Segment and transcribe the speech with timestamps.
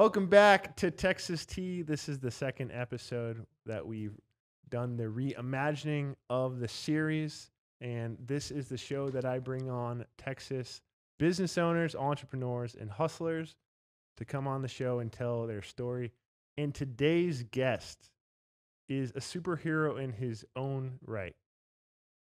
[0.00, 1.82] Welcome back to Texas Tea.
[1.82, 4.18] This is the second episode that we've
[4.70, 7.50] done the reimagining of the series.
[7.82, 10.80] And this is the show that I bring on Texas
[11.18, 13.56] business owners, entrepreneurs, and hustlers
[14.16, 16.12] to come on the show and tell their story.
[16.56, 18.08] And today's guest
[18.88, 21.36] is a superhero in his own right.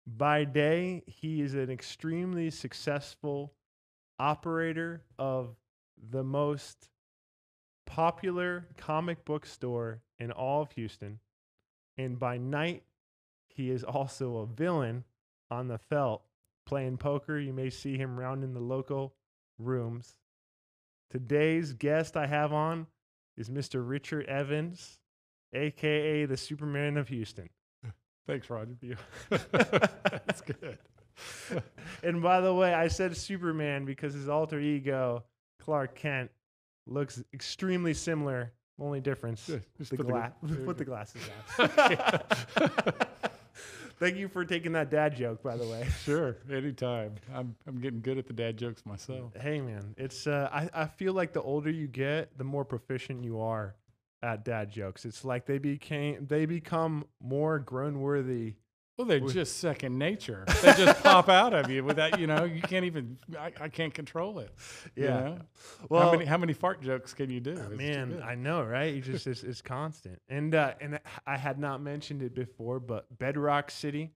[0.07, 3.53] By day, he is an extremely successful
[4.19, 5.55] operator of
[6.11, 6.89] the most
[7.89, 11.19] popular comic book store in all of Houston.
[11.97, 12.83] And by night,
[13.49, 15.05] he is also a villain
[15.51, 16.23] on the felt
[16.67, 17.39] playing poker.
[17.39, 19.15] You may see him rounding the local
[19.59, 20.19] rooms.
[21.11, 22.87] Today's guest I have on
[23.39, 23.83] is Mr.
[23.89, 25.01] Richard Evans,
[25.55, 27.49] aka the Superman of Houston.
[28.27, 28.77] Thanks, Roger.
[29.31, 30.79] That's good.
[32.03, 35.25] and by the way, I said Superman because his alter ego,
[35.59, 36.31] Clark Kent,
[36.89, 38.53] looks extremely similar.
[38.81, 41.21] Only difference, Yeah, the put the gla- gla- there you put the glasses
[41.59, 41.69] on.
[43.99, 45.85] Thank you for taking that dad joke, by the way.
[46.05, 47.17] Sure, anytime.
[47.35, 49.33] I'm I'm getting good at the dad jokes myself.
[49.41, 53.25] Hey man, it's uh, I I feel like the older you get, the more proficient
[53.25, 53.75] you are
[54.23, 55.05] at dad jokes.
[55.05, 58.55] It's like they became they become more groan worthy.
[58.99, 60.45] Well, they're just second nature.
[60.61, 62.43] They just pop out of you without you know.
[62.43, 63.17] You can't even.
[63.39, 64.51] I, I can't control it.
[64.97, 65.21] you Yeah.
[65.21, 65.39] know?
[65.89, 67.55] Well, how many how many fart jokes can you do?
[67.55, 68.21] Too man.
[68.27, 68.93] I know, right?
[68.93, 70.21] You just it's, it's constant.
[70.29, 74.11] And uh, and I had not mentioned it before, but Bedrock City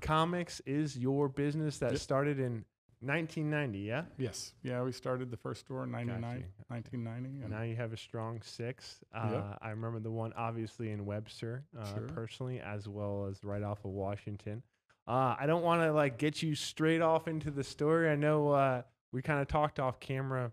[0.00, 2.64] Comics is your business that started in
[3.06, 3.78] 1990.
[3.80, 4.04] Yeah.
[4.18, 4.82] yes, yeah.
[4.82, 6.44] We started the first store in 99, Gotcha.
[6.68, 7.40] 1990.
[7.42, 9.02] and- Now you have a strong six.
[9.12, 9.58] Uh, Yep.
[9.62, 12.08] I remember the one obviously in Webster, uh, Sure.
[12.08, 14.62] personally, as well as right off of Washington.
[15.06, 18.08] Uh, I don't want to like get you straight off into the story.
[18.08, 18.82] I know uh,
[19.12, 20.50] we kind of talked off camera,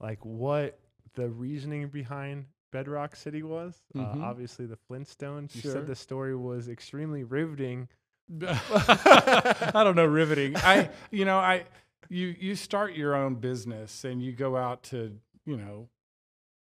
[0.00, 0.78] like what
[1.14, 3.82] the reasoning behind Bedrock City was.
[3.94, 5.50] Uh, obviously, the Flintstones.
[5.52, 5.60] Sure.
[5.62, 7.88] You said the story was extremely riveting.
[8.46, 10.56] I don't know riveting.
[10.56, 11.64] I you know I
[12.08, 15.88] you you start your own business and you go out to you know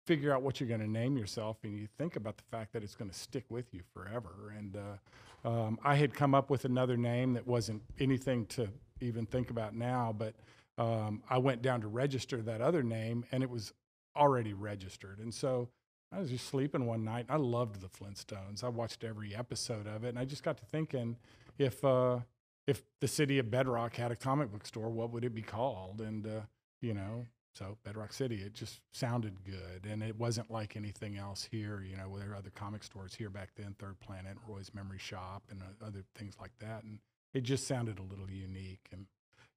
[0.06, 2.82] figure out what you're going to name yourself and you think about the fact that
[2.84, 4.56] it's going to stick with you forever.
[4.58, 8.70] And uh, um, I had come up with another name that wasn't anything to
[9.02, 10.34] even think about now, but
[10.80, 13.72] um, I went down to register that other name and it was
[14.16, 15.20] already registered.
[15.20, 15.70] And so
[16.12, 17.28] I was just sleeping one night.
[17.30, 18.64] I loved the Flintstones.
[18.64, 21.18] I watched every episode of it, and I just got to thinking,
[21.60, 22.20] if uh,
[22.66, 26.02] if the city of Bedrock had a comic book store, what would it be called?
[26.02, 26.42] And uh,
[26.82, 31.48] you know, so Bedrock City, it just sounded good, and it wasn't like anything else
[31.52, 31.82] here.
[31.88, 35.44] You know, there were other comic stores here back then, Third Planet, Roy's Memory Shop,
[35.52, 37.00] and uh, other things like that, and
[37.34, 39.06] it just sounded a little unique, and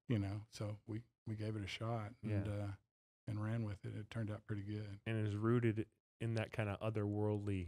[0.09, 2.51] you know, so we we gave it a shot and Yeah.
[2.51, 2.67] uh,
[3.29, 3.93] and ran with it.
[3.97, 4.99] It turned out pretty good.
[5.07, 5.85] and it is rooted
[6.19, 7.67] in that kind of otherworldly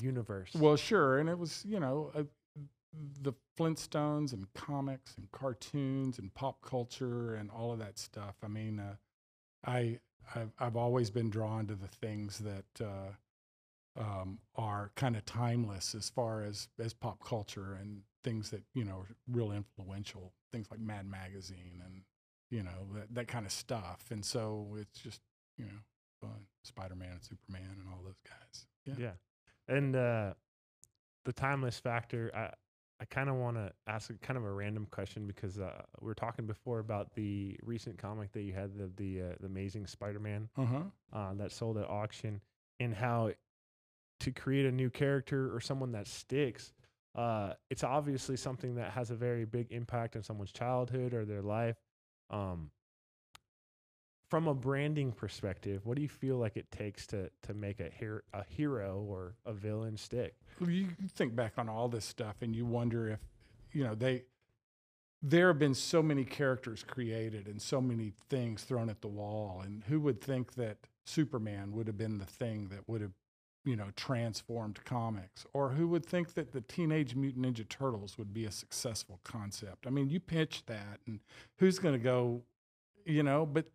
[0.00, 0.50] universe.
[0.54, 2.24] Well, sure, and it was you know uh,
[3.20, 8.36] the Flintstones and comics and cartoons and pop culture and all of that stuff.
[8.42, 8.96] I mean, uh,
[9.64, 10.00] I
[10.34, 15.94] I've, I've always been drawn to the things that uh, um, are kind of timeless
[15.94, 20.32] as far as as pop culture and things that you know are real influential.
[20.52, 22.02] Things like Mad Magazine and
[22.50, 24.04] you know that that kind of stuff.
[24.10, 25.20] And so it's just
[25.56, 25.80] you know
[26.20, 26.46] fun.
[26.64, 28.66] Spider Man and Superman and all those guys.
[28.84, 28.94] Yeah.
[28.98, 29.74] Yeah.
[29.74, 30.34] And uh,
[31.24, 32.50] the timeless factor, I,
[33.00, 36.06] I kind of want to ask a kind of a random question because uh, we
[36.06, 39.86] were talking before about the recent comic that you had, the the, uh, the Amazing
[39.86, 40.82] Spider-Man Uh huh.
[41.12, 42.40] uh, that sold at auction,
[42.80, 43.32] and how
[44.20, 46.72] to create a new character or someone that sticks,
[47.14, 51.42] uh, it's obviously something that has a very big impact on someone's childhood or their
[51.42, 51.76] life.
[52.30, 52.70] Um,
[54.28, 57.88] from a branding perspective, what do you feel like it takes to to make a
[57.88, 60.34] hero, a hero or a villain stick?
[60.60, 63.20] You think back on all this stuff and you wonder if
[63.72, 64.24] you know they
[65.22, 69.62] there have been so many characters created and so many things thrown at the wall
[69.64, 73.12] and who would think that superman would have been the thing that would have
[73.64, 78.32] you know transformed comics or who would think that the teenage mutant ninja turtles would
[78.32, 81.20] be a successful concept i mean you pitch that and
[81.58, 82.42] who's going to go
[83.04, 83.66] you know but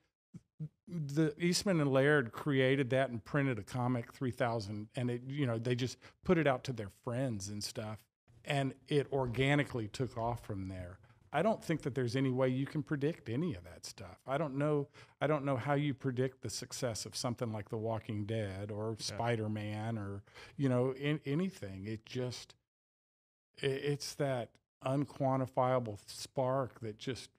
[0.88, 5.58] the Eastman and Laird created that and printed a comic 3000 and it you know
[5.58, 8.04] they just put it out to their friends and stuff
[8.46, 10.98] and it organically took off from there.
[11.34, 14.18] I don't think that there's any way you can predict any of that stuff.
[14.28, 14.88] I don't know
[15.22, 18.98] I don't know how you predict the success of something like The Walking Dead or
[19.00, 20.24] Spider-Man or
[20.58, 21.86] you know in, anything.
[21.86, 22.56] It just
[23.64, 24.50] i it's that
[24.86, 27.30] unquantifiable spark that just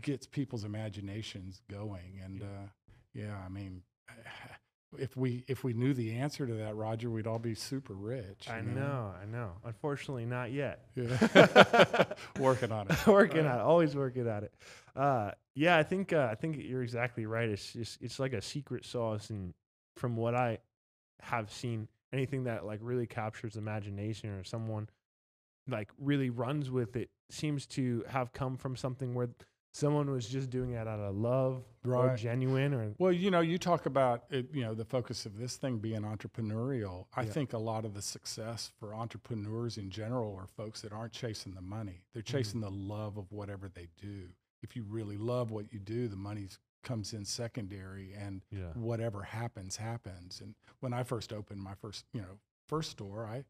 [0.00, 2.66] gets people's imaginations going and uh,
[3.14, 3.82] yeah i mean
[4.98, 8.48] if we if we knew the answer to that, Roger, we'd all be super rich.
[8.50, 9.52] I you know, I know.
[9.62, 10.86] Unfortunately, not yet.
[10.94, 12.04] Yeah.
[12.38, 12.96] Working on it.
[13.06, 14.54] working Uh, at it, always working at it.
[14.96, 17.50] Uh, yeah, I think uh, I think you're exactly right.
[17.50, 19.52] It's just it's like a secret sauce, and
[19.96, 20.56] from what I
[21.20, 24.88] have seen, anything that like really captures imagination or someone
[25.68, 29.28] like really runs with it seems to have come from something where
[29.78, 33.58] someone was just doing it out of love or genuine or Well, you know, you
[33.58, 37.06] talk about it, you know, the focus of this thing being entrepreneurial.
[37.16, 37.30] I Yeah.
[37.32, 41.54] think a lot of the success for entrepreneurs in general are folks that aren't chasing
[41.54, 42.04] the money.
[42.12, 42.36] They're Mm-hmm.
[42.36, 44.30] chasing the love of whatever they do.
[44.62, 46.48] If you really love what you do, the money
[46.82, 50.40] comes in secondary and yeah whatever happens happens.
[50.40, 53.44] And when I first opened my first, you know, first store, I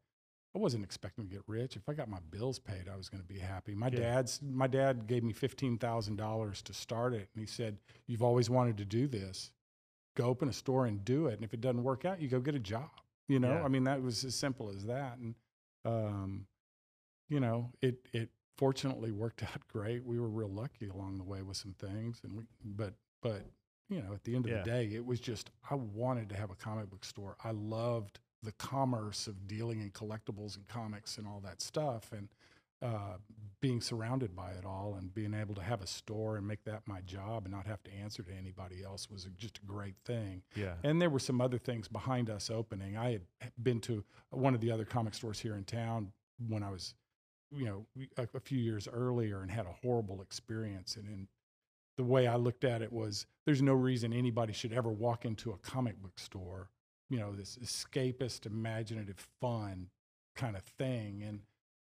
[0.55, 1.75] I wasn't expecting to get rich.
[1.75, 3.75] If I got my bills paid, I was going to be happy.
[3.75, 3.99] My Yeah.
[3.99, 8.23] dad's my dad gave me fifteen thousand dollars to start it, and he said, "You've
[8.23, 9.51] always wanted to do this.
[10.15, 11.35] Go open a store and do it.
[11.35, 12.89] And if it doesn't work out, you go get a job."
[13.27, 13.63] You know, Yeah.
[13.63, 15.19] I mean, that was as simple as that.
[15.19, 15.35] And
[15.85, 16.47] um,
[17.29, 20.03] you know, it it fortunately worked out great.
[20.03, 23.45] We were real lucky along the way with some things, and we but but
[23.87, 24.59] you know, at the end of Yeah.
[24.63, 27.35] the day, it was just I wanted to have a comic book store.
[27.43, 32.29] I loved the commerce of dealing in collectibles and comics and all that stuff, and
[32.81, 33.17] uh,
[33.59, 36.81] being surrounded by it all, and being able to have a store and make that
[36.85, 40.41] my job and not have to answer to anybody else was just a great thing.
[40.55, 42.95] yeah And there were some other things behind us opening.
[42.95, 46.13] I had been to one of the other comic stores here in town
[46.47, 46.93] when I was,
[47.51, 47.85] you know,
[48.17, 50.95] a, a few years earlier and had a horrible experience.
[50.95, 51.27] And in
[51.97, 55.51] the way I looked at it was there's no reason anybody should ever walk into
[55.51, 56.69] a comic book store,
[57.09, 59.87] you know, this escapist, imaginative, fun
[60.35, 61.23] kind of thing.
[61.23, 61.41] And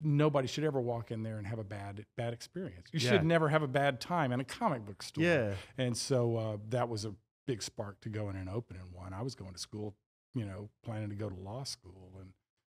[0.01, 2.89] nobody should ever walk in there and have a bad bad experience.
[2.93, 3.09] You Yeah.
[3.09, 5.23] should never have a bad time in a comic book store.
[5.23, 7.13] yeah And so uh, that was a
[7.47, 9.13] big spark to go in and open in one.
[9.13, 9.95] I was going to school,
[10.35, 12.31] you know, planning to go to law school and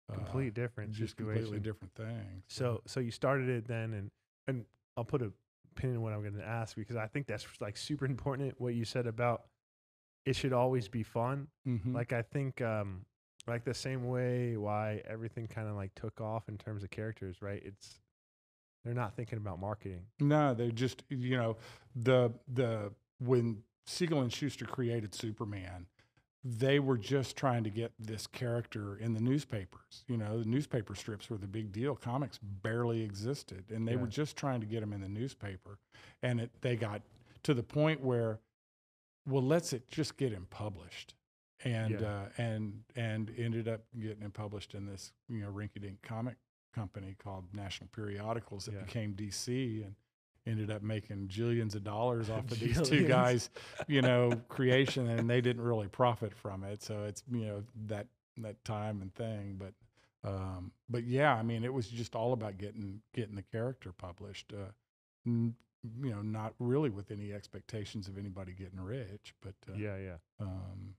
[0.10, 1.34] uh, complete different just situation.
[1.34, 2.44] completely different things.
[2.48, 4.12] So so you started it then, and
[4.48, 4.66] and
[4.96, 5.32] I'll put a
[5.76, 8.56] pin in what I'm going to ask because I think that's like super important.
[8.60, 9.44] What you said about
[10.30, 11.48] it should always be fun.
[11.68, 11.94] Mhm.
[11.94, 13.06] Like I think um
[13.48, 17.42] like the same way why everything kind of like took off in terms of characters,
[17.42, 17.62] right?
[17.66, 18.00] It's
[18.86, 20.04] they're not thinking about marketing.
[20.20, 21.58] no, they're just you know
[21.96, 25.88] the the when Siegel and Shuster created Superman,
[26.44, 30.04] they were just trying to get this character in the newspapers.
[30.08, 31.96] You know, the newspaper strips were the big deal.
[31.96, 34.02] Comics barely existed, and they Yeah.
[34.02, 35.80] were just trying to get them in the newspaper.
[36.22, 37.02] And it, they got
[37.44, 38.40] to the point where,
[39.30, 41.16] well, let's it just get him published,
[41.64, 42.08] and Yeah.
[42.08, 46.36] uh, and and ended up getting him published in this you know rinky-dink comic
[46.74, 48.84] company called National Periodicals that Yeah.
[48.84, 49.96] became DC and
[50.46, 53.50] ended up making jillions of dollars off of these two guys
[53.88, 56.82] you know creation and they didn't really profit from it.
[56.84, 59.58] So it's you know that that time and thing.
[59.60, 59.74] But
[60.30, 64.54] um but yeah i mean it was just all about getting getting the character published.
[64.54, 64.72] Uh
[66.02, 70.16] you know not really with any expectations of anybody getting rich but uh, Yeah, yeah.
[70.40, 70.96] um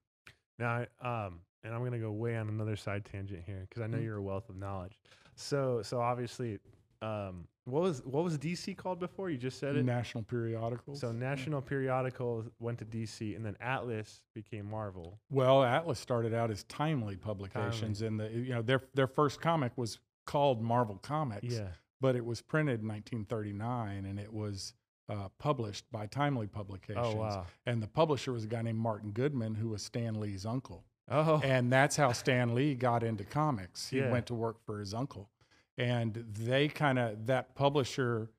[0.58, 3.86] Now, I- um, and I'm gonna go way on another side tangent here because I
[3.86, 4.04] know Mhm.
[4.04, 4.98] you're a wealth of knowledge.
[5.34, 6.58] So, so obviously,
[7.02, 9.30] um, what was what was DC called before?
[9.30, 9.84] You just said it.
[9.84, 15.18] national periodicals So National Periodical went to DC, and then Atlas became Marvel.
[15.30, 19.76] Well, Atlas started out as Timely Publications, and the you know their their first comic
[19.78, 21.68] was called Marvel Comics, Yeah,
[22.00, 24.74] but it was printed in 1939, and it was
[25.08, 27.04] uh, published by Timely Publications.
[27.06, 27.46] Oh wow.
[27.66, 31.40] And the publisher was a guy named Martin Goodman, who was Stan Lee's uncle, Oh.
[31.42, 33.88] and that's how Stan Lee got into comics.
[33.90, 34.10] He Yeah.
[34.12, 35.28] went to work for his uncle,
[35.76, 38.30] and they kind of that publisher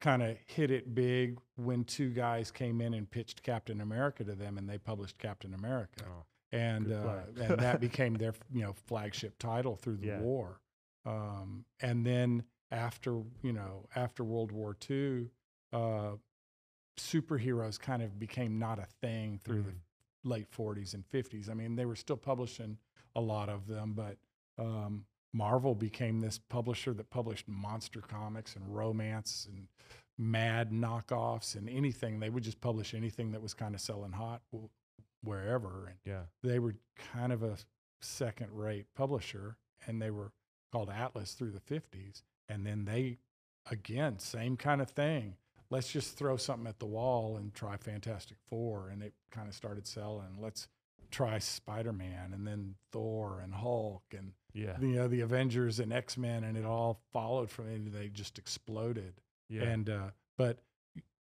[0.00, 4.34] kind of hit it big when two guys came in and pitched Captain America to
[4.34, 8.72] them, and they published Captain America Oh, and uh, and that became their you know
[8.72, 10.20] flagship title through the Yeah.
[10.20, 10.60] war.
[11.04, 15.28] Um, and then after you know after World War II,
[15.72, 16.12] uh,
[16.98, 19.74] superheroes kind of became not a thing through Mm.
[20.24, 21.48] the late 40s and 50s.
[21.48, 22.78] I mean, they were still publishing
[23.14, 24.18] a lot of them, but
[24.58, 29.68] um, Marvel became this publisher that published monster comics and romance and
[30.18, 32.20] mad knockoffs and anything.
[32.20, 34.42] They would just publish anything that was kind of selling hot
[35.24, 35.86] wherever.
[35.86, 36.22] And yeah.
[36.42, 36.74] they were
[37.12, 37.56] kind of a
[38.00, 40.32] second rate publisher and they were
[40.72, 42.22] called Atlas through the 50s.
[42.48, 43.18] And then they,
[43.70, 45.36] again, same kind of thing.
[45.70, 48.88] Let's just throw something at the wall and try Fantastic Four.
[48.90, 50.38] And it kind of started selling.
[50.40, 50.68] Let's
[51.10, 54.76] try Spider Man and then Thor and Hulk and Yeah.
[54.80, 57.74] you know the Avengers and X Men, and it all followed from it.
[57.76, 59.14] And they just exploded.
[59.48, 59.62] Yeah.
[59.64, 60.58] And uh, but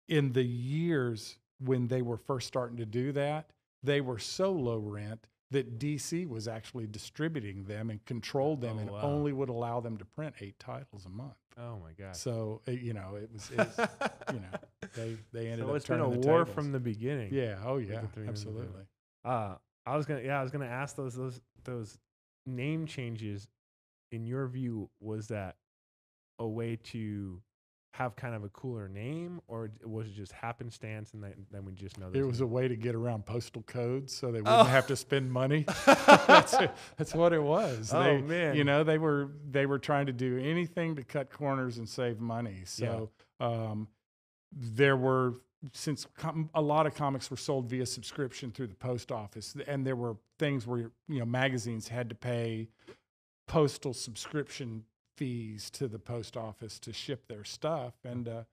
[0.08, 3.51] in the years when they were first starting to do that,
[3.84, 8.82] they were so low rent that DC was actually distributing them and controlled them Oh,
[8.82, 9.00] and wow.
[9.01, 11.36] only would allow them to print eight titles a month.
[11.58, 12.16] Oh my god.
[12.16, 13.88] So uh, you know, it was, it was
[14.34, 16.54] you know, they they ended so up it's been a war tables.
[16.54, 17.34] from the beginning.
[17.34, 18.82] yeah, oh yeah, three into the absolutely.
[19.25, 21.98] Uh, I was gonna yeah, I was gonna ask those those those
[22.46, 23.48] name changes.
[24.12, 25.56] In your view, was that
[26.39, 27.42] a way to
[27.98, 31.74] have kind of a cooler name, or was it just happenstance, and then, then we
[31.74, 34.63] just know It was a way to get around postal codes, so they wouldn't Oh.
[34.66, 35.66] have to spend money.
[35.86, 37.92] that's, it- that's what it was.
[37.94, 38.56] Oh, They- man.
[38.56, 42.20] you know they were they were trying to do anything to cut corners and save
[42.20, 42.62] money.
[42.66, 43.88] So um,
[44.51, 45.36] there were
[45.74, 49.88] since com- a lot of comics were sold via subscription through the post office, and
[49.88, 52.70] there were things where you know magazines had to pay
[53.48, 54.84] postal subscription
[55.18, 58.44] fees to the post office to ship their stuff, and uh,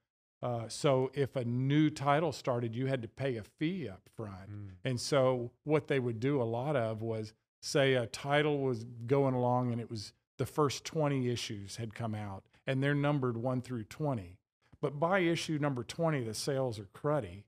[0.45, 4.51] uh, so if a new title started, you had to pay a fee up front.
[4.51, 4.69] Mm.
[4.83, 9.33] And so what they would do a lot of was say a title was going
[9.33, 13.61] along and it was the first 20 issues had come out and they're numbered 1
[13.61, 14.37] through 20.
[14.81, 17.43] But by issue number 20 the sales are cruddy.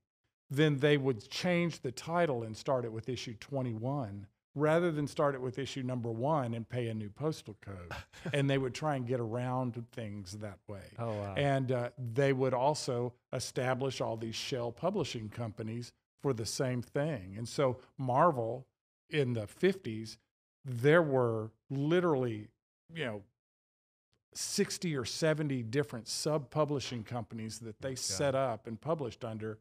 [0.50, 4.26] Then they would change the title and start it with issue 21
[4.58, 7.92] rather than start it with issue number 1 and pay a new postal code.
[8.32, 10.82] and they would try and get around things that way.
[10.98, 11.34] Oh wow.
[11.36, 17.34] And uh, they would also establish all these shell publishing companies for the same thing.
[17.36, 18.66] And so Marvel
[19.10, 20.16] in the 50s,
[20.64, 22.48] there were literally,
[22.92, 23.22] you know,
[24.34, 29.58] 60 or 70 different sub publishing companies that they set up and published under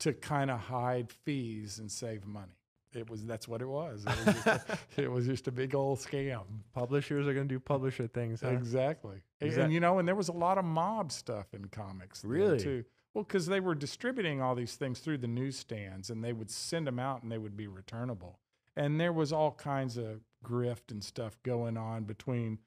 [0.00, 2.59] to kind of hide fees and save money.
[2.94, 4.04] It was that's what it was.
[4.04, 6.42] It was just a, it was just a big old scam.
[6.74, 8.40] Publishers are gonna do publisher things.
[8.40, 8.48] Huh?
[8.50, 9.22] Exactly.
[9.40, 12.24] And, that- and, you know, and there was a lot of mob stuff in comics.
[12.24, 12.58] Really?
[12.60, 12.84] Too.
[13.14, 16.86] Well, because they were distributing all these things through the newsstands and they would send
[16.86, 18.38] them out and they would be returnable.
[18.76, 22.58] And there was all kinds of grift and stuff going on between,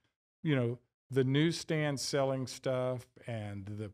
[0.44, 3.92] you know, the newsstand selling stuff and the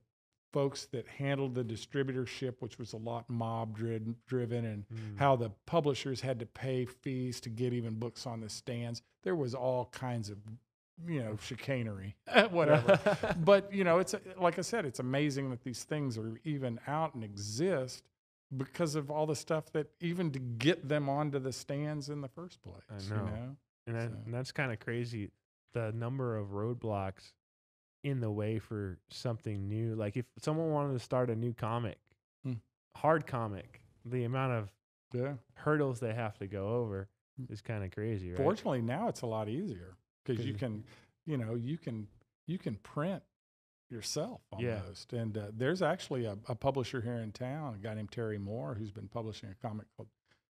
[0.51, 5.17] folks that handled the distributorship, which was a lot mob driven, driven and Mm.
[5.19, 9.01] how the publishers had to pay fees to get even books on the stands.
[9.23, 10.37] There was all kinds of,
[11.07, 12.15] you know, chicanery,
[12.49, 12.99] whatever.
[13.39, 17.13] but you know, it's like I said, it's amazing that these things are even out
[17.15, 18.03] and exist
[18.57, 22.27] because of all the stuff that even to get them onto the stands in the
[22.29, 22.81] first place.
[22.89, 23.15] I know.
[23.25, 23.99] You know?
[23.99, 25.29] And, So- and that's kind of crazy.
[25.73, 27.33] The number of roadblocks
[28.03, 29.95] in the way for something new.
[29.95, 31.97] Like if someone wanted to start a new comic,
[32.43, 32.53] Hmm.
[32.95, 34.71] hard comic, the amount of
[35.13, 35.35] Yeah.
[35.55, 37.09] hurdles they have to go over
[37.49, 38.37] is kind of crazy, right?
[38.37, 40.85] Fortunately, now it's a lot easier because you can,
[41.25, 42.07] you know, you can
[42.47, 43.21] you can print
[43.91, 44.79] yourself Yeah.
[44.81, 45.13] almost.
[45.13, 48.73] And uh, there's actually a, a publisher here in town, a guy named Terry Moore,
[48.75, 50.09] who's been publishing a comic called.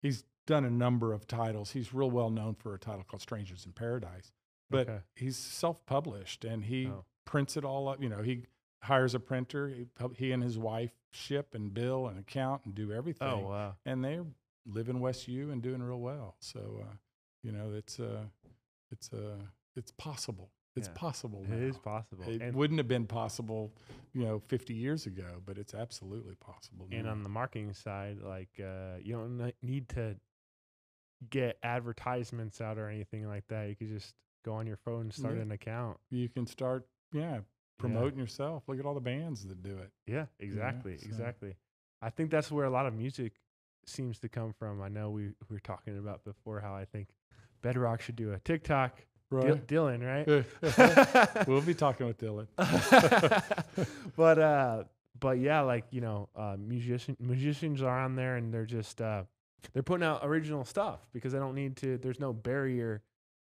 [0.01, 1.71] He's done a number of titles.
[1.71, 4.31] He's real well known for a title called Strangers in Paradise,
[4.69, 5.01] but Okay.
[5.15, 7.05] he's self-published and he Oh.
[7.25, 8.01] Prints it all up.
[8.01, 8.43] You know, he
[8.83, 9.67] hires a printer.
[9.69, 9.85] He,
[10.15, 13.75] he and his wife ship and bill and account and do everything Oh wow.
[13.85, 14.19] and they
[14.65, 16.35] live in West U and doing real well.
[16.39, 16.93] So uh,
[17.43, 18.25] you know, it's uh,
[18.91, 19.37] it's uh,
[19.75, 20.51] it's possible.
[20.75, 20.93] It's Yeah.
[20.95, 21.43] possible.
[21.51, 22.23] It is possible.
[22.29, 23.73] It and, wouldn't have been possible,
[24.13, 26.87] you know, 50 years ago, but it's absolutely possible.
[26.93, 30.15] and on the marketing side, like uh, you don't need to
[31.29, 33.67] get advertisements out or anything like that.
[33.69, 35.41] You could just go on your phone and start Yeah.
[35.43, 35.99] an account.
[36.09, 37.39] you can start, yeah,
[37.77, 38.63] promoting yourself.
[38.67, 39.91] Look at all the bands that do it.
[40.07, 41.55] Yeah, exactly, so- exactly.
[42.01, 43.33] I think that's where a lot of music
[43.85, 44.81] seems to come from.
[44.81, 47.09] I know we, we were talking about before how I think
[47.61, 48.97] Bedrock should do a TikTok.
[49.29, 49.65] Right.
[49.65, 51.47] Dylan, right?
[51.47, 52.47] we'll be talking with Dylan.
[54.17, 54.83] but uh,
[55.19, 59.23] but yeah, like you know, uh, musician musicians are on there and they're just uh,
[59.73, 61.97] they're putting out original stuff because they don't need to.
[61.97, 63.03] There's no barrier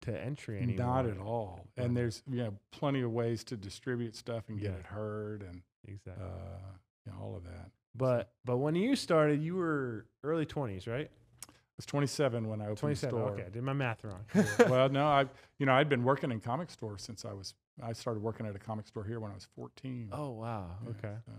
[0.03, 0.85] to entry anymore.
[0.85, 1.67] Not at all.
[1.77, 4.77] Um, And there's you know plenty of ways to distribute stuff and get Yeah.
[4.77, 6.23] it heard and Exactly.
[6.23, 6.59] uh,
[7.05, 7.71] you know, all of that.
[7.95, 11.09] but but when you started, you were early twenties, right?
[11.49, 13.09] I was 27 when I opened the 27.
[13.17, 13.29] store.
[13.31, 14.23] Okay, I did my math wrong.
[14.69, 15.25] well, no, I,
[15.57, 17.55] you know, I'd been working in comic stores since I was.
[17.81, 20.09] I started working at a comic store here when I was 14.
[20.11, 20.67] oh wow.
[20.83, 21.15] Yeah, Okay.
[21.25, 21.33] So,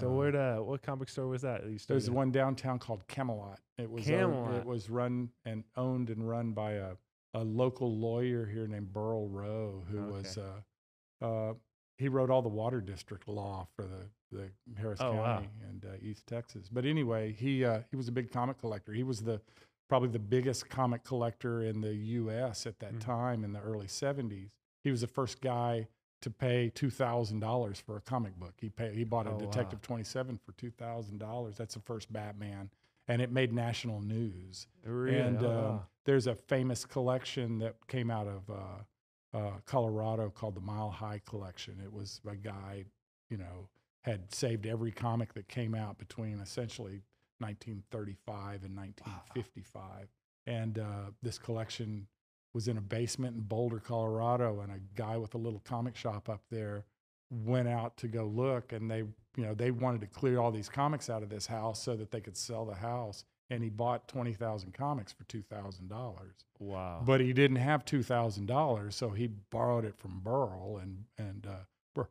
[0.00, 1.62] So uh, what uh, what comic store was that?
[1.62, 3.60] that There's one downtown called Camelot.
[3.78, 6.94] It was owned- it was run and owned and run by a,
[7.34, 11.54] a local lawyer here named Burl Rowe, who was uh, uh,
[11.98, 15.34] he wrote all the water district law for the the Harris Oh, wow.
[15.38, 16.68] County and uh, East Texas.
[16.70, 18.92] But anyway, he uh, he was a big comic collector.
[18.92, 19.40] He was the
[19.88, 22.64] probably the biggest comic collector in the U.S.
[22.64, 23.00] at that Mhm.
[23.00, 24.50] time in the early 70s.
[24.84, 25.88] He was the first guy
[26.22, 28.54] to pay two thousand dollars for a comic book.
[28.60, 29.38] He paid he bought a Oh, wow.
[29.40, 31.56] Detective 27 for two thousand dollars.
[31.56, 32.70] That's the first Batman.
[33.10, 34.68] And it made national news.
[34.84, 35.18] Really?
[35.18, 40.60] And um, there's a famous collection that came out of uh, uh, Colorado called the
[40.60, 41.80] Mile High Collection.
[41.82, 42.84] It was a guy,
[43.28, 43.68] you know,
[44.02, 47.02] had saved every comic that came out between essentially
[47.38, 50.08] 1935 and 1955.
[50.46, 52.06] And uh, this collection
[52.54, 56.28] was in a basement in Boulder, Colorado, and a guy with a little comic shop
[56.28, 56.84] up there
[57.30, 60.68] went out to go look, and they, you know, they wanted to clear all these
[60.68, 63.24] comics out of this house so that they could sell the house.
[63.52, 67.02] And he bought twenty thousand comics for two thousand dollars, wow.
[67.04, 71.44] but he didn't have two thousand dollars, so he borrowed it from Burl, and and
[71.48, 72.10] uh, Bur-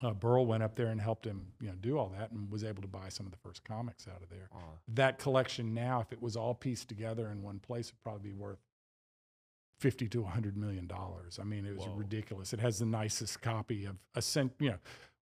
[0.00, 2.62] uh, Burl went up there and helped him, you know, do all that, and was
[2.62, 4.58] able to buy some of the first comics out of there Aw.
[4.94, 8.36] that collection now, if it was all pieced together in one place, would probably be
[8.36, 8.60] worth
[9.78, 11.38] fifty to hundred million dollars.
[11.40, 11.94] I mean, it was Whoa.
[11.94, 12.52] ridiculous.
[12.52, 14.78] It has the nicest copy of a cent, you know,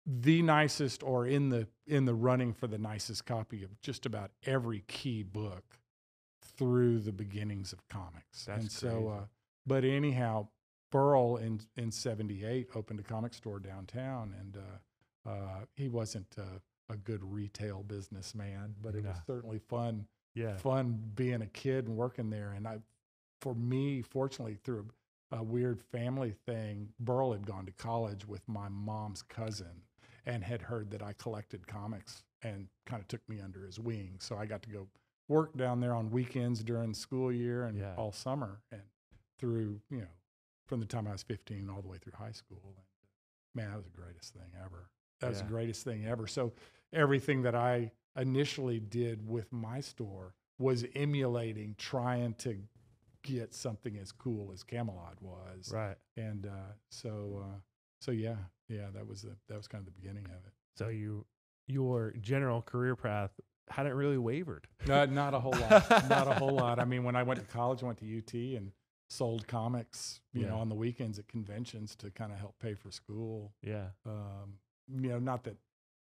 [0.07, 4.31] the nicest or in the in the running for the nicest copy of just about
[4.45, 5.79] every key book
[6.57, 8.45] through the beginnings of comics.
[8.45, 9.25] That's and so, uh,
[9.67, 10.49] but anyhow,
[10.93, 16.93] Burl in in '78 opened a comic store downtown, and uh, uh, he wasn't a,
[16.93, 20.57] a good retail businessman, but it was certainly fun yeah.
[20.59, 22.53] fun being a kid and working there.
[22.53, 22.79] And I,
[23.41, 24.87] for me, fortunately, through
[25.33, 29.83] a, a weird family thing, Burl had gone to college with my mom's cousin
[30.25, 34.17] and had heard that I collected comics and kind of took me under his wing.
[34.21, 34.89] So I got to go
[35.29, 37.95] work down there on weekends during school year and Yeah.
[37.97, 38.83] all summer and
[39.39, 40.07] through, you know,
[40.67, 42.63] from the time I was 15 all the way through high school.
[42.77, 42.85] And
[43.55, 44.89] man, that was the greatest thing ever.
[45.21, 45.45] That was Yeah.
[45.45, 46.27] the greatest thing ever.
[46.27, 46.53] So
[46.93, 52.57] everything that I initially did with my store was emulating trying to
[53.27, 55.71] get something as cool as Camelot was.
[55.73, 55.97] Right.
[56.17, 57.59] And uh, so uh,
[58.01, 58.37] so yeah,
[58.69, 60.53] yeah, that was the that was kind of the beginning of it.
[60.77, 61.27] So you
[61.67, 63.31] your general career path
[63.69, 64.69] hadn't really wavered.
[64.89, 66.09] Uh, not a whole lot.
[66.09, 66.79] not a whole lot.
[66.79, 68.71] I mean, when I went to college, I went to UT and
[69.09, 70.49] sold comics, you Yeah.
[70.51, 73.53] know, on the weekends at conventions to kind of help pay for school.
[73.63, 73.89] Yeah.
[74.05, 74.59] um,
[74.89, 75.57] you know, not that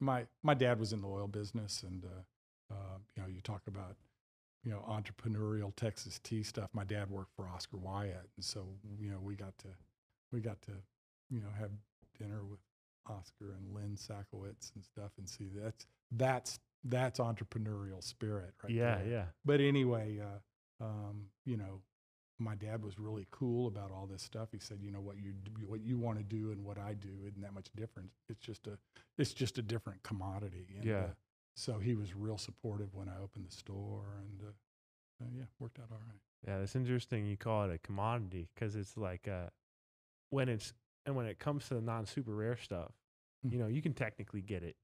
[0.00, 3.62] my my dad was in the oil business, and uh, uh, you know, you talk
[3.66, 3.96] about
[4.64, 6.70] you know entrepreneurial Texas tea stuff.
[6.72, 8.66] My dad worked for Oscar Wyatt, and so
[9.00, 9.68] you know we got to
[10.32, 10.72] we got to
[11.30, 11.70] you know have
[12.18, 12.60] dinner with
[13.08, 18.72] Oscar and Lynn Sakowitz and stuff, and see that's that's that's entrepreneurial spirit, right?
[18.72, 18.96] yeah.
[18.96, 19.06] there.
[19.06, 19.24] Yeah.
[19.44, 21.80] But anyway, uh, um, you know,
[22.38, 24.48] my dad was really cool about all this stuff.
[24.52, 25.34] He said, you know, what you
[25.66, 28.10] what you want to do and what I do isn't that much different.
[28.28, 28.78] It's just a
[29.16, 30.66] it's just a different commodity.
[30.76, 30.96] And, Yeah.
[30.98, 31.08] Uh,
[31.58, 35.78] so he was real supportive when I opened the store, and uh, uh, yeah, worked
[35.78, 36.20] out all right.
[36.46, 39.48] Yeah, it's interesting you call it a commodity because it's like uh,
[40.30, 40.72] when it's
[41.04, 42.92] and when it comes to the non super rare stuff,
[43.44, 43.52] Mhm.
[43.52, 44.76] you know, you can technically get it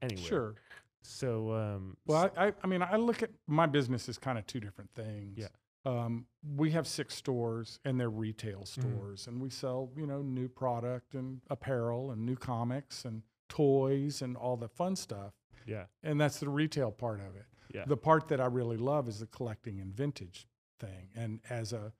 [0.00, 0.28] anywhere.
[0.28, 0.54] Sure.
[1.02, 4.90] So, um, Well, I mean, I look at my business as kind of two different
[4.94, 5.38] things.
[5.38, 5.48] Yeah.
[5.84, 8.80] Um, we have six stores and they're retail Mm-hmm.
[8.92, 14.22] stores, and we sell, you know, new product and apparel and new comics and toys
[14.22, 15.34] and all the fun stuff.
[15.66, 17.46] Yeah, And that's the retail part of it.
[17.74, 20.46] yeah, The part that I really love is the collecting and vintage
[20.80, 21.08] thing.
[21.14, 21.92] And as a,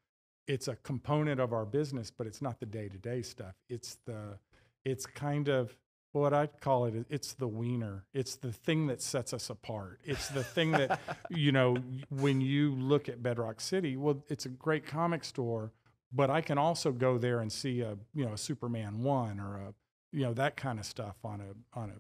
[0.46, 3.54] it's a component of our business, but it's not the day to day stuff.
[3.68, 4.38] It's the,
[4.84, 5.76] it's kind of
[6.12, 7.06] what I'd call it.
[7.08, 8.04] It's the wiener.
[8.12, 10.00] It's the thing that sets us apart.
[10.04, 11.76] It's the thing that, you know,
[12.10, 15.72] when you look at Bedrock City, well, it's a great comic store,
[16.12, 19.56] but I can also go there and see a, you know, a Superman one or
[19.56, 19.74] a,
[20.12, 21.94] you know, that kind of stuff on a, on a,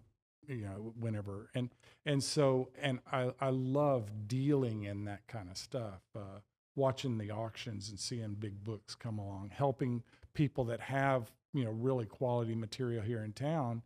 [0.48, 1.50] you know, whenever.
[1.54, 1.70] And,
[2.06, 6.40] and so, and I, I love dealing in that kind of stuff, uh,
[6.74, 10.02] watching the auctions and seeing big books come along, helping
[10.34, 13.82] people that have, you know, really quality material here in town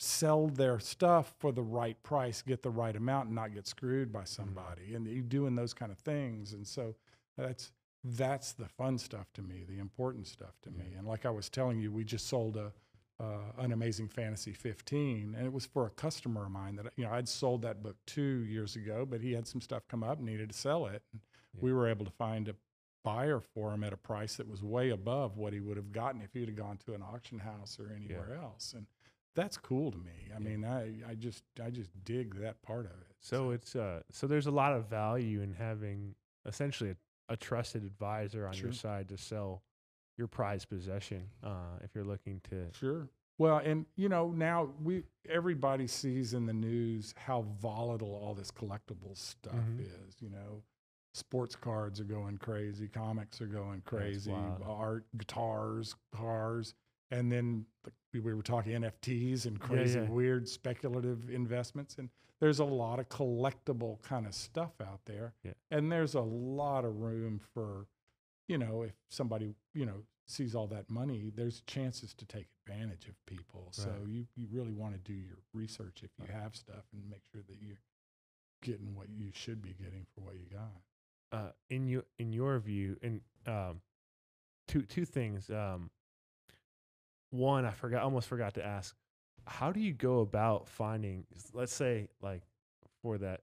[0.00, 4.10] sell their stuff for the right price, get the right amount, and not get screwed
[4.10, 4.94] by somebody.
[4.94, 6.54] And you doing those kind of things.
[6.54, 6.94] And so
[7.36, 7.70] that's,
[8.02, 10.94] that's the fun stuff to me, the important stuff to me.
[10.96, 12.72] And like I was telling you, we just sold a,
[13.20, 17.04] uh, an amazing fantasy 15 and it was for a customer of mine that you
[17.04, 20.16] know i'd sold that book two years ago but he had some stuff come up
[20.18, 21.02] and needed to sell it.
[21.12, 21.20] And
[21.54, 21.60] Yeah.
[21.62, 22.54] we were able to find a
[23.02, 26.20] buyer for him at a price that was way above what he would have gotten
[26.20, 28.72] if he'd have gone to an auction house or anywhere else.
[28.76, 28.86] And
[29.34, 30.30] that's cool to me.
[30.34, 34.02] I mean i i just i just dig that part of it So it's uh,
[34.10, 36.14] so there's a lot of value in having
[36.46, 36.96] essentially a,
[37.34, 39.62] a trusted advisor on your side to sell
[40.20, 41.22] your prized possession.
[41.42, 43.08] Uh, if you're looking to, Sure.
[43.38, 48.50] Well, and you know, now we everybody sees in the news how volatile all this
[48.50, 49.80] collectible stuff Mhm.
[49.80, 50.62] is, you know.
[51.14, 54.30] Sports cards are going crazy, comics are going crazy,
[54.64, 56.74] art, guitars, cars.
[57.12, 60.08] and then like, we we were talking NFTs and Yeah, crazy yeah.
[60.08, 62.08] weird speculative investments, and
[62.40, 65.54] there's a lot of collectible kind of stuff out there, Yeah.
[65.72, 67.86] and there's a lot of room for,
[68.50, 73.06] you know, if somebody you know sees all that money, there's chances to take advantage
[73.08, 73.68] of people.
[73.72, 77.22] So you you really want to do your research if you have stuff and make
[77.32, 77.80] sure that you're
[78.62, 80.82] getting what you should be getting for what you got.
[81.32, 83.80] uh, in your in your view, and um,
[84.68, 85.48] two two things.
[85.50, 85.90] Um,
[87.30, 88.94] one, I forgot, almost forgot to ask.
[89.46, 91.24] How do you go about finding?
[91.52, 92.42] Let's say, like,
[93.02, 93.42] for that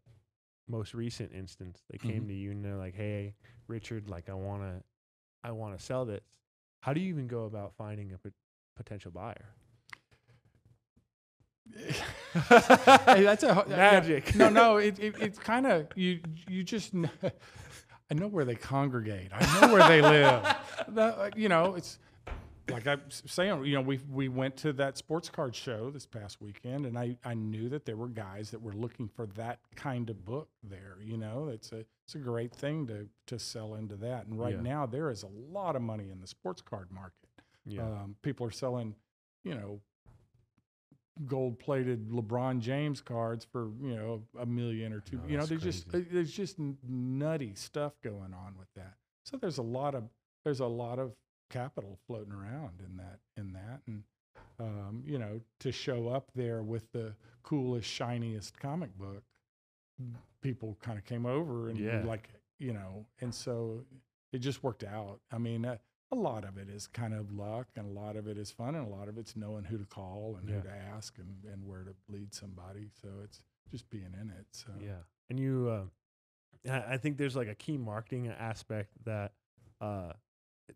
[0.67, 2.28] most recent instance, they came Mhm.
[2.28, 3.36] to you and they're like, "Hey,
[3.67, 4.84] Richard, like, I wanna,
[5.43, 6.21] I wanna sell this."
[6.82, 8.34] How do you even go about finding a pot-
[8.76, 9.54] potential buyer?
[11.76, 14.36] hey, that's a Magic.
[14.36, 16.19] no, no, it, it it's kind of you.
[16.47, 16.93] You just
[18.10, 19.32] I know where they congregate.
[19.34, 20.56] I know where they live.
[20.89, 22.00] The- you know, it's
[22.70, 23.66] like I'm saying.
[23.66, 27.18] You know, we we went to that sports card show this past weekend, and I
[27.24, 30.98] I knew that there were guys that were looking for that kind of book there.
[31.02, 34.28] You know, it's a it's a great thing to to sell into that.
[34.28, 34.62] And right Yeah.
[34.62, 37.14] now, there is a lot of money in the sports card market.
[37.66, 38.96] Yeah, Um, people are selling,
[39.44, 39.82] you know,
[41.26, 45.20] gold plated LeBron James cards for, you know, a million or two.
[45.24, 46.08] Oh, you know, there's just crazy.
[46.12, 48.94] there's just nutty stuff going on with that.
[49.24, 50.04] So there's a lot of
[50.44, 51.12] there's a lot of
[51.50, 54.04] capital floating around in that in that and
[54.60, 59.24] um, you know, to show up there with the coolest, shiniest comic book,
[60.42, 62.04] people kind of came over and Yeah.
[62.06, 62.30] like,
[62.60, 63.86] you know, and so
[64.32, 65.20] it just worked out.
[65.32, 65.78] I mean, uh,
[66.12, 68.76] a lot of it is kind of luck, and a lot of it is fun,
[68.76, 70.56] and a lot of it's knowing who to call and Yeah.
[70.58, 72.90] who to ask and, and where to lead somebody.
[73.02, 74.46] So it's just being in it.
[74.52, 79.34] So Yeah, and you, uh, I I think there's like a key marketing aspect that,
[79.82, 80.14] uh,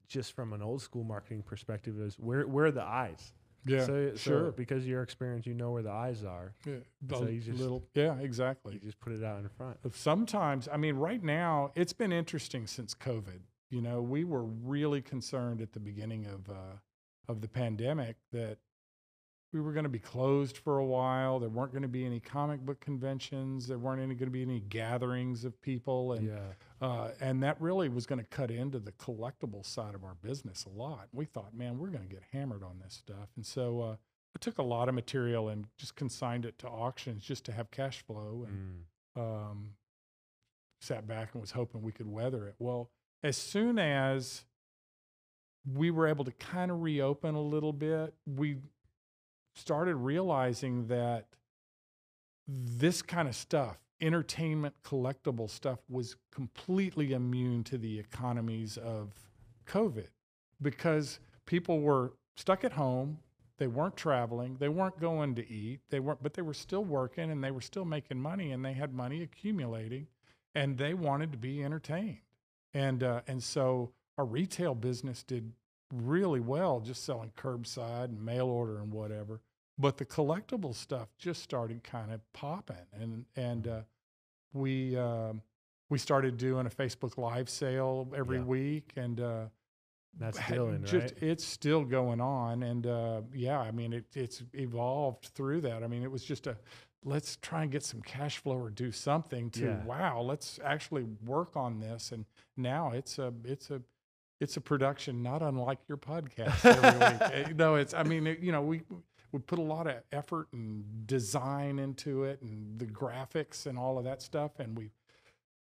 [0.07, 3.33] just from an old school marketing perspective, is where where are the eyes?
[3.65, 4.51] yeah, so, so sure.
[4.53, 6.53] because of your experience, you know where the eyes are.
[6.65, 6.77] Yeah,
[7.09, 8.79] so you just- little, yeah, You exactly.
[8.83, 9.77] just put it out in front.
[9.93, 13.41] Sometimes, I mean, right now, it's been interesting since COVID.
[13.69, 16.77] You know, we were really concerned at the beginning of uh,
[17.27, 18.57] of the pandemic that
[19.53, 21.39] we were going to be closed for a while.
[21.39, 23.67] There weren't going to be any comic book conventions.
[23.67, 27.59] There weren't any going to be any gatherings of people, and yeah, uh, and that
[27.59, 31.07] really was going to cut into the collectible side of our business a lot.
[31.11, 34.39] We thought, man, we're going to get hammered on this stuff, and so uh, I
[34.39, 38.03] took a lot of material and just consigned it to auctions just to have cash
[38.05, 38.85] flow and
[39.17, 39.21] Mm.
[39.51, 39.73] um,
[40.79, 42.55] sat back and was hoping we could weather it.
[42.57, 42.89] Well,
[43.21, 44.45] as soon as
[45.71, 48.57] we were able to kind of reopen a little bit, we
[49.55, 51.27] started realizing that
[52.47, 59.13] this kind of stuff, entertainment, collectible stuff, was completely immune to the economies of
[59.67, 60.07] COVID
[60.61, 63.19] because people were stuck at home.
[63.57, 64.57] They weren't traveling.
[64.59, 65.81] They weren't going to eat.
[65.89, 68.73] They weren't, but they were still working and they were still making money and they
[68.73, 70.07] had money accumulating
[70.55, 72.21] and they wanted to be entertained.
[72.73, 75.53] And, uh, and so our retail business did
[75.91, 79.41] really well just selling curbside and mail order and whatever.
[79.77, 82.75] But the collectible stuff just started kind of popping.
[82.93, 83.81] And, and, uh,
[84.53, 85.41] we, um,
[85.89, 88.43] we started doing a Facebook live sale every Yeah.
[88.43, 89.45] week and, uh,
[90.19, 91.23] that's still in, just right?
[91.23, 95.87] it's still going on and uh, yeah i mean it, it's evolved through that i
[95.87, 96.57] mean it was just a
[97.05, 99.85] let's try and get some cash flow or do something to Yeah.
[99.85, 102.25] wow let's actually work on this and
[102.57, 103.81] now it's a it's a
[104.41, 108.39] it's a production not unlike your podcast every week Eh, no it's i mean it,
[108.39, 108.81] you know we
[109.31, 113.97] we put a lot of effort and design into it and the graphics and all
[113.97, 114.89] of that stuff and we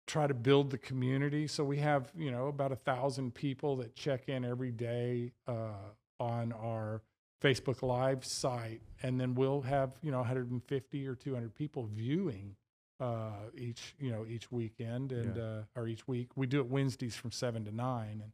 [0.08, 1.46] try to build the community.
[1.46, 5.76] So we have, you know, about a thousand people that check in every day uh,
[6.18, 7.02] on our
[7.40, 12.56] Facebook Live site, and then we'll have, you know, 150 or 200 people viewing
[12.98, 15.42] uh, each, you know, each weekend and Yeah.
[15.42, 16.30] uh, or each week.
[16.36, 18.32] We do it Wednesdays from seven to nine, and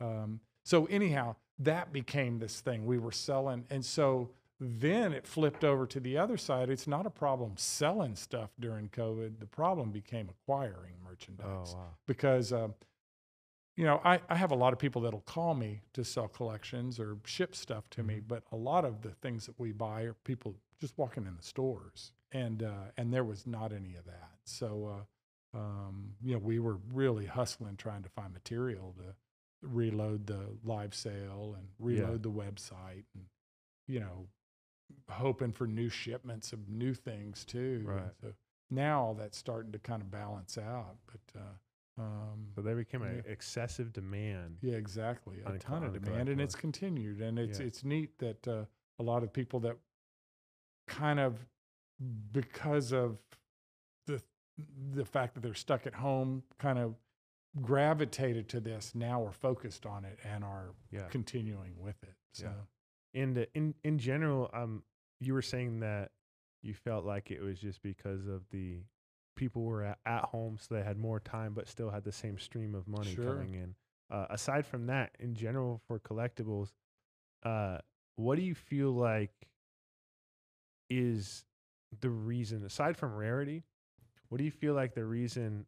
[0.00, 5.64] um, so anyhow, that became this thing we were selling, and so then it flipped
[5.64, 6.68] over to the other side.
[6.70, 9.38] It's not a problem selling stuff during COVID.
[9.40, 12.74] The problem became acquiring merchandise Oh wow, because, um,
[13.76, 17.00] you know, I, I have a lot of people that'll call me to sell collections
[17.00, 18.28] or ship stuff to me, Mhm.
[18.28, 21.42] but a lot of the things that we buy are people just walking in the
[21.42, 24.32] stores, and uh, and there was not any of that.
[24.44, 25.06] So,
[25.54, 29.14] uh, um, you know, we were really hustling trying to find material to
[29.62, 33.26] reload the live sale and reload the website, and
[33.86, 34.28] you know,
[35.08, 37.84] hoping for new shipments of new things too.
[37.86, 38.14] And Right.
[38.20, 38.32] So
[38.70, 41.54] now all that's starting to kind of balance out, but uh,
[42.00, 43.30] Um, So there became an Yeah.
[43.30, 44.58] excessive demand.
[44.62, 45.42] yeah, exactly.
[45.42, 47.20] A ton of demand, and it's continued.
[47.20, 47.66] And it's Yeah.
[47.66, 48.64] it's neat that uh,
[48.98, 49.76] a lot of people that
[50.86, 51.46] kind of
[52.32, 53.18] because of
[54.06, 54.22] the
[54.92, 56.94] the fact that they're stuck at home, kind of
[57.60, 58.94] gravitated to this.
[58.94, 61.08] Now are focused on it and are Yeah.
[61.08, 62.14] continuing with it.
[62.32, 62.44] So.
[62.46, 63.20] Yeah.
[63.22, 64.84] And uh, in in general, um,
[65.20, 66.12] you were saying that
[66.62, 68.82] you felt like it was just because of the
[69.36, 72.38] people were at, at home, so they had more time, but still had the same
[72.38, 73.24] stream of money Sure.
[73.34, 73.74] coming in.
[74.10, 76.72] Uh, aside from that, in general, for collectibles,
[77.42, 77.78] uh,
[78.16, 79.32] what do you feel like
[80.88, 81.44] is
[82.00, 83.64] the reason, aside from rarity,
[84.28, 85.66] what do you feel like the reason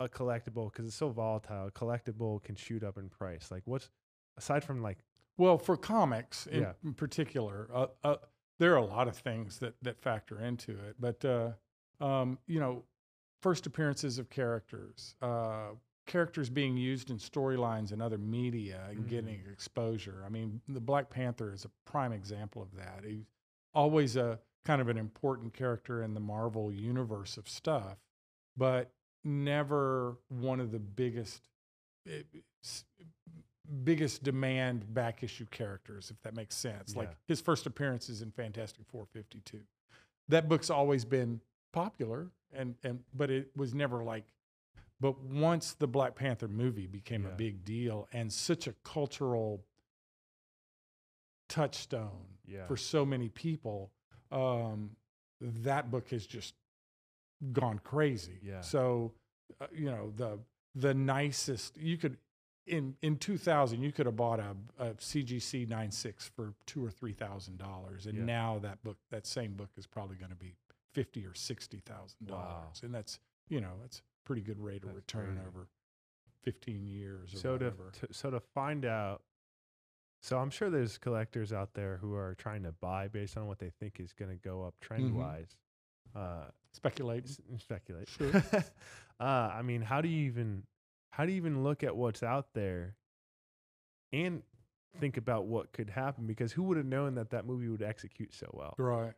[0.00, 3.50] a collectible, because it's so volatile, a collectible can shoot up in price?
[3.50, 3.90] Like, what's
[4.36, 4.98] aside from like
[5.36, 6.72] Well, for comics in, Yeah.
[6.84, 8.16] in particular, uh, uh,
[8.58, 10.96] there are a lot of things that that factor into it.
[11.00, 11.52] But uh,
[12.00, 12.84] um, you know,
[13.40, 15.70] first appearances of characters, uh,
[16.06, 20.22] characters being used in storylines and other media and getting exposure.
[20.24, 23.04] I mean, the Black Panther is a prime example of that.
[23.04, 23.26] He's
[23.74, 27.98] always a kind of an important character in the Marvel universe of stuff,
[28.56, 28.93] but
[29.24, 31.48] never one of the biggest.
[32.08, 32.22] eh,
[33.82, 36.94] biggest demand back issue characters, if that makes sense.
[36.94, 39.60] Like his first appearance is in Fantastic Four fifty two.
[40.28, 41.40] That book's always been
[41.72, 44.24] popular and and but it was never like
[45.00, 49.64] but once the Black Panther movie became a big deal and such a cultural
[51.48, 52.66] touchstone Yeah.
[52.66, 53.90] for so many people,
[54.30, 54.90] um,
[55.40, 56.54] that book has just
[57.52, 58.38] gone crazy.
[58.42, 58.60] Yeah.
[58.60, 59.12] So,
[59.60, 60.38] uh, you know, the
[60.74, 62.16] the nicest you could
[62.66, 67.12] in in 2000 you could have bought a, a CGC 96 for two or three
[67.12, 68.24] thousand dollars, and Yeah.
[68.24, 70.54] now that book that same book is probably going to be
[70.92, 72.36] fifty or sixty thousand Wow.
[72.62, 75.46] dollars, and that's you know that's a pretty good rate of That's return crazy.
[75.46, 75.68] over
[76.44, 77.90] 15 years or so to, whatever.
[78.00, 79.22] to so to find out
[80.20, 83.58] so i'm sure there's collectors out there who are trying to buy based on what
[83.58, 85.14] they think is going to go up trend Mhm.
[85.14, 85.56] wise
[86.14, 87.24] uh Speculate.
[87.24, 88.32] s- speculate Sure.
[89.20, 89.22] uh
[89.54, 90.64] i mean how do you even
[91.10, 92.96] how do you even look at what's out there
[94.12, 94.42] and
[95.00, 98.32] think about what could happen because who would have known that that movie would execute
[98.34, 99.12] so well Right.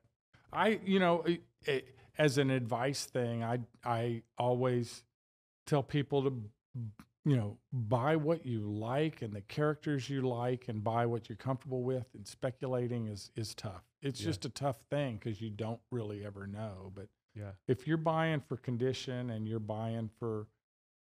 [0.53, 1.83] I, you know, i i
[2.19, 5.05] as an advice thing, I I always
[5.67, 6.43] tell people to,
[7.27, 11.37] you know, buy what you like and the characters you like, and buy what you're
[11.37, 12.07] comfortable with.
[12.15, 13.83] And speculating is is tough.
[14.01, 14.27] It's Yeah.
[14.27, 16.93] just a tough thing because you don't really ever know.
[16.95, 20.47] But yeah if you're buying for condition and you're buying for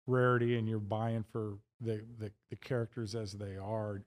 [0.06, 4.02] rarity and you're buying for the the, the characters as they are,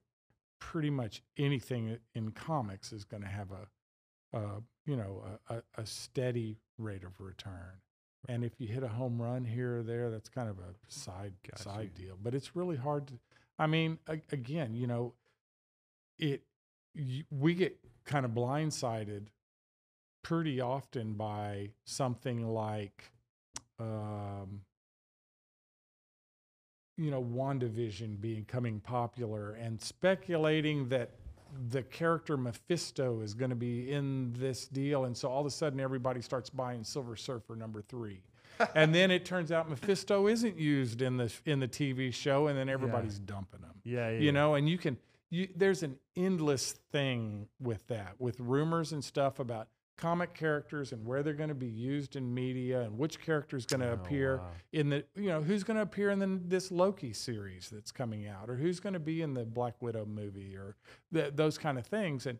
[0.59, 5.63] pretty much anything in comics is going to have a, uh, you know, a, a,
[5.77, 7.79] a steady rate of return.
[8.27, 11.33] And if you hit a home run here or there, that's kind of a side
[11.49, 12.17] Got side deal.
[12.21, 13.13] But it's really hard to.
[13.59, 15.13] I mean, a, again, you know,
[16.19, 16.43] it
[16.95, 19.27] y we get kind of blindsided
[20.23, 23.11] pretty often by something like,
[23.79, 24.61] um,
[26.97, 31.11] you know, WandaVision becoming popular and speculating that
[31.69, 35.05] the character Mephisto is going to be in this deal.
[35.05, 38.21] And so all of a sudden everybody starts buying Silver Surfer number three.
[38.75, 42.57] and then it turns out Mephisto isn't used in the in the TV show, and
[42.57, 44.97] then everybody's dumping him yeah, yeah you know and you can
[45.29, 49.67] you there's an endless thing with that with rumors and stuff about
[49.97, 53.65] comic characters and where they're going to be used in media and which character is
[53.65, 54.43] going to Oh, appear wow.
[54.71, 58.27] in the you know who's going to appear in the, this Loki series that's coming
[58.27, 60.75] out or who's going to be in the Black Widow movie or
[61.13, 62.25] th- those kind of things.
[62.27, 62.37] And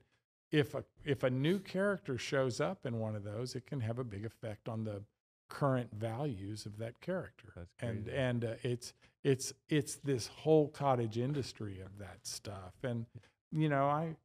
[0.51, 3.99] if a if a new character shows up in one of those it can have
[3.99, 5.01] a big effect on the
[5.49, 7.47] current values of that character.
[7.55, 8.93] That's and and uh, it's
[9.23, 12.73] it's it's this whole cottage industry of that stuff.
[12.83, 13.05] And
[13.51, 14.15] you know I,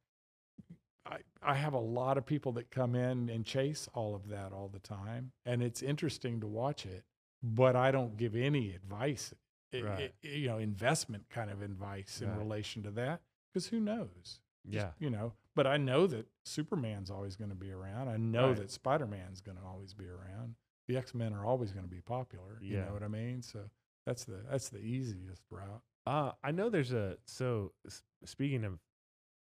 [1.05, 4.53] I i have a lot of people that come in and chase all of that
[4.53, 7.03] all the time and it's interesting to watch it
[7.41, 9.33] but i don't give any advice
[9.73, 10.13] Right.
[10.21, 14.39] you know investment kind of advice in relation to that because who knows?
[14.69, 14.89] Just, yeah.
[14.99, 18.07] you know but i know that superman's always going to be around.
[18.07, 18.57] I know Right.
[18.57, 20.55] that spider-man's going to always be around.
[20.87, 23.41] The x-men are always going to be popular you know what i mean?
[23.41, 23.61] So
[24.05, 25.81] that's the that's the easiest route.
[26.05, 28.77] Uh, I know there's a so s- speaking of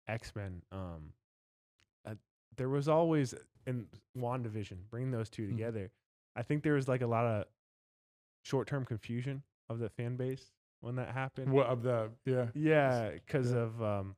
[0.06, 1.12] X Men, um,
[2.56, 3.34] there was always
[3.66, 3.86] in
[4.16, 5.50] Wandavision bringing those 2 Mhm.
[5.50, 5.90] together.
[6.36, 7.46] I think there was like a lot of
[8.42, 11.50] short term confusion of the fan base when that happened.
[11.52, 13.58] what of the yeah Yeah, because yeah.
[13.58, 14.16] of um,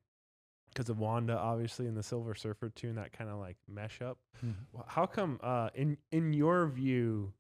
[0.68, 4.18] because of Wanda, obviously, and the Silver Surfer tune that kind of like mesh up.
[4.75, 7.33] Wh- How come, uh, in in your view,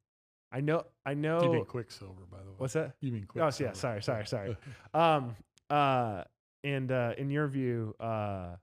[0.52, 0.86] I know.
[1.04, 1.42] I know.
[1.42, 2.54] You mean Quicksilver, by the way.
[2.58, 2.96] What's that?
[3.00, 3.72] you mean Oh, yeah.
[3.72, 4.02] Sorry.
[4.02, 4.26] Sorry.
[4.26, 4.56] Sorry.
[4.94, 5.36] um.
[5.68, 6.24] Uh.
[6.64, 8.56] And uh, in your view, uh,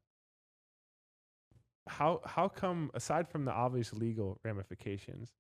[1.88, 5.32] how how come aside from the obvious legal ramifications,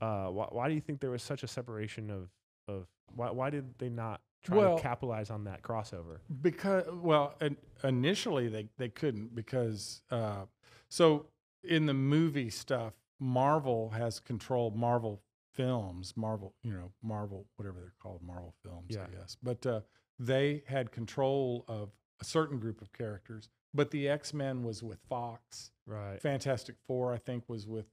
[0.00, 2.28] uh, why, why do you think there was such a separation of
[2.68, 6.18] of why why did they not try Well- to capitalize on that crossover?
[6.42, 10.44] because well in, initially they, they couldn't because uh,
[10.88, 11.26] so
[11.64, 15.22] in the movie stuff marvel has controlled marvel
[15.54, 19.04] films marvel you know marvel whatever they're called marvel films Yeah.
[19.10, 19.80] i guess but uh,
[20.18, 25.70] they had control of a certain group of characters but the x-men was with fox
[25.86, 26.20] Right.
[26.20, 27.86] fantastic four i think was with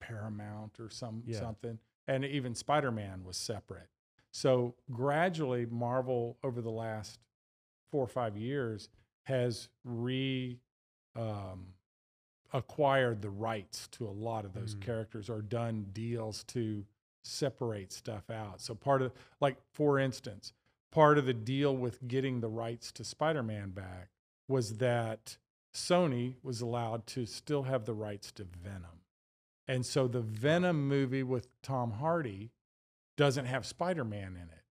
[0.00, 1.38] paramount or some Yeah.
[1.40, 3.88] something and even spider-man was separate
[4.32, 7.20] so gradually marvel over the last
[7.90, 8.88] four or five years
[9.24, 10.58] has re
[11.14, 11.74] um,
[12.52, 14.80] acquired the rights to a lot of those Mm.
[14.80, 16.86] characters or done deals to
[17.24, 18.60] separate stuff out.
[18.60, 20.52] So part of like for instance,
[20.90, 24.08] part of the deal with getting the rights to Spider-Man back
[24.48, 25.36] was that
[25.74, 29.00] Sony was allowed to still have the rights to Venom.
[29.68, 32.50] And so the Venom movie with Tom Hardy
[33.16, 34.64] doesn't have Spider-Man in it,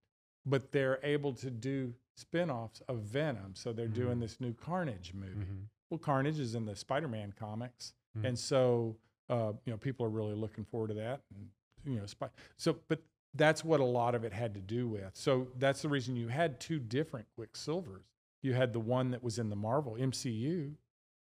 [0.45, 3.55] but they're able to do spin-offs of Venom.
[3.55, 4.21] So they're doing Mhm.
[4.21, 5.45] this new Carnage movie.
[5.45, 5.67] Mhm.
[5.89, 8.25] Well, Carnage is in the Spider-Man comics, Mhm.
[8.25, 8.97] and so
[9.29, 11.21] uh, you know people are really looking forward to that.
[11.33, 11.49] And
[11.85, 13.01] you know, Spy- so but
[13.33, 15.15] that's what a lot of it had to do with.
[15.15, 18.03] So that's the reason you had two different Quicksilvers.
[18.41, 20.75] You had the one that was in the Marvel MCU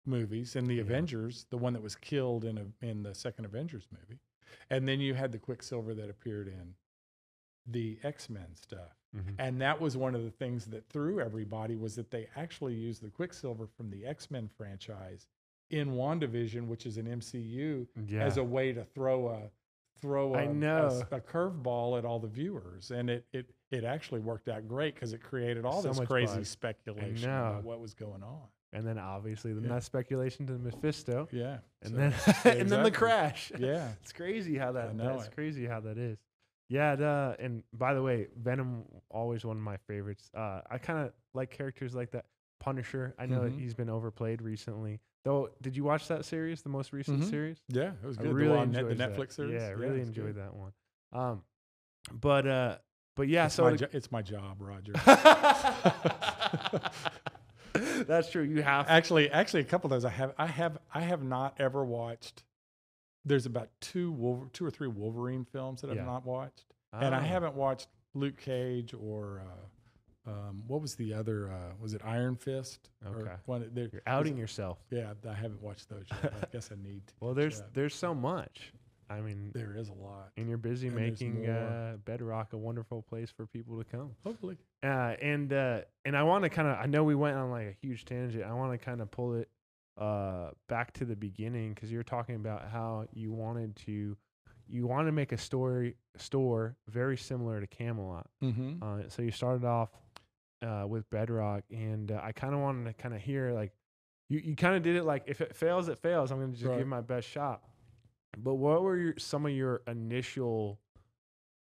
[0.07, 0.83] movies and the Yeah.
[0.83, 4.21] Avengers, the one that was killed in a, in the second Avengers movie,
[4.71, 6.75] and then you had the Quicksilver that appeared in
[7.67, 8.97] the X-Men stuff.
[9.17, 9.35] Mhm.
[9.39, 13.01] And that was one of the things that threw everybody was that they actually used
[13.03, 15.27] the Quicksilver from the X-Men franchise
[15.71, 18.25] in WandaVision, which is an MCU, Yeah.
[18.25, 19.51] as a way to throw a
[20.01, 20.87] throw a, I a, know.
[20.89, 22.91] s- a curveball at all the viewers.
[22.91, 26.37] And it it it actually worked out great because it created all So this crazy
[26.39, 26.49] buzz.
[26.51, 28.49] speculation about what was going on.
[28.75, 29.71] And then obviously then Yeah.
[29.71, 31.59] that speculation to Mephisto, Yeah.
[31.81, 33.51] and so- then yeah, and then the crash.
[33.59, 33.89] Yeah.
[34.03, 34.89] It's crazy how that.
[34.91, 35.35] I know that's it.
[35.35, 36.19] crazy how that is.
[36.69, 37.35] Yeah, duh.
[37.39, 40.31] and by the way, Venom always one of my favorites.
[40.37, 42.27] Uh, I kind of like characters like that.
[42.61, 43.15] Punisher.
[43.19, 43.59] I know Mhm.
[43.61, 45.01] he's been overplayed recently.
[45.25, 47.29] Though, did you watch that series, the most recent Mhm.
[47.31, 47.59] series?
[47.69, 47.93] Yeah.
[48.03, 48.31] It was I good.
[48.31, 49.13] The really one- the enjoyed that.
[49.13, 49.61] Netflix series.
[49.61, 50.43] Yeah, I really enjoyed good.
[50.43, 50.73] that one.
[51.13, 51.43] Um,
[52.13, 52.79] but uh,
[53.17, 54.93] but yeah, It's, so my jo- it's my job, Roger.
[58.09, 58.43] that's true.
[58.43, 61.55] You have actually actually a couple of those I have I have I have not
[61.59, 62.45] ever watched.
[63.25, 67.19] There's about two Wolver, two or three Wolverine films that I've not watched, and I
[67.19, 67.23] Oh.
[67.23, 69.43] haven't watched Luke Cage or
[70.27, 71.51] uh, um, what was the other?
[71.51, 72.91] Uh, was it Iron Fist?
[73.07, 73.31] Okay.
[73.47, 74.79] one, there, You're outing yourself.
[74.91, 76.33] Yeah, I haven't watched those yet.
[76.43, 77.13] I guess I need to.
[77.21, 78.73] Well, there's there's so much.
[79.15, 80.31] I mean, there is a lot.
[80.37, 84.11] and you're busy and making uh, Bedrock a wonderful place for people to come.
[84.25, 87.51] Hopefully, Uh, and uh, and I want to kind of I know we went on
[87.51, 88.45] like a huge tangent.
[88.45, 89.49] I want to kind of pull it
[89.97, 94.17] uh, back to the beginning because you're talking about how you wanted to
[94.67, 98.27] you want to make a story store very similar to Camelot.
[98.43, 98.83] mm-hmm.
[98.83, 99.91] Uh, so you started off
[100.63, 103.73] uh, with Bedrock, and uh, I kind of wanted to kind of hear like
[104.31, 106.31] you, you kind of did it like if it fails, it fails.
[106.33, 106.79] I'm going to just Right.
[106.79, 107.63] give my best shot.
[108.37, 110.81] But what were your, some of your initial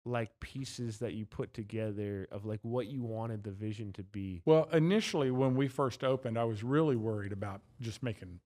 [0.05, 4.42] like pieces that you put together of like what you wanted the vision to be?
[4.44, 8.40] Well, initially when we first opened, I was really worried about just making,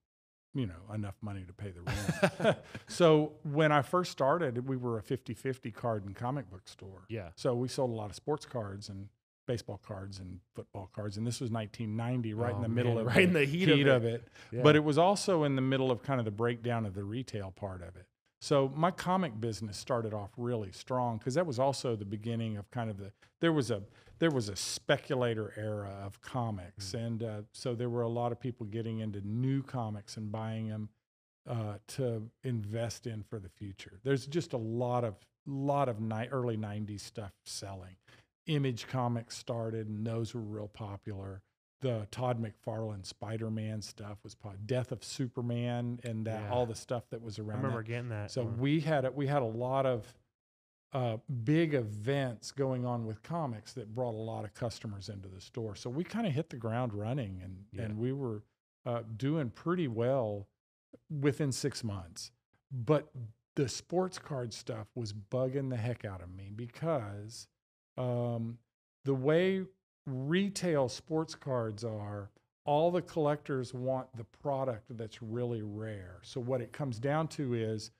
[0.53, 2.57] you know, enough money to pay the rent.
[2.87, 7.05] so when I first started, we were a 50-50 card and comic book store.
[7.09, 7.29] yeah.
[7.35, 9.07] So we sold a lot of sports cards and
[9.45, 11.17] baseball cards and football cards.
[11.17, 13.69] And this was 1990, right Oh, in the middle man, of right in the heat
[13.69, 14.15] of of it.
[14.15, 14.27] it.
[14.51, 14.61] yeah.
[14.63, 17.51] But it was also in the middle of kind of the breakdown of the retail
[17.51, 18.05] part of it.
[18.41, 22.69] So my comic business started off really strong because that was also the beginning of
[22.71, 23.83] kind of the there was a
[24.19, 27.05] there was a speculator era of comics, Mm.
[27.05, 30.67] and uh, so there were a lot of people getting into new comics and buying
[30.69, 30.89] them
[31.49, 33.99] uh, to invest in for the future.
[34.03, 37.95] There's just a lot of lot of ni- early '90s stuff selling.
[38.47, 41.41] Image Comics started, and those were real popular
[41.81, 46.49] the Todd McFarlane Spider Man stuff was po- Death of Superman and that Yeah.
[46.49, 47.57] all the stuff that was I around.
[47.57, 47.87] remember that.
[47.89, 48.31] getting that.
[48.31, 48.57] So one.
[48.57, 50.17] we had a, we had a lot of
[50.93, 55.41] uh, big events going on with comics that brought a lot of customers into the
[55.41, 55.75] store.
[55.75, 57.81] So we kind of hit the ground running, and Yeah.
[57.81, 58.43] and we were
[58.85, 60.47] uh, doing pretty well
[61.09, 62.31] within six months.
[62.71, 63.11] But
[63.55, 67.49] the sports card stuff was bugging the heck out of me because
[67.97, 68.57] um,
[69.05, 69.63] the way
[70.05, 72.29] retail sports cards are,
[72.65, 76.19] all the collectors want the product that's really rare.
[76.21, 77.91] So what it comes down to is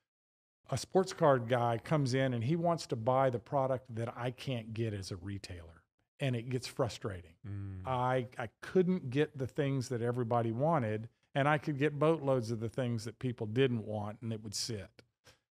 [0.72, 4.32] a sports card guy comes in and he wants to buy the product that I
[4.32, 5.84] can't get as a retailer.
[6.20, 7.34] And it gets frustrating.
[7.46, 7.86] Mm.
[7.86, 12.62] I, I couldn't get the things that everybody wanted, and I could get boatloads of
[12.62, 14.88] the things that people didn't want, and it would sit.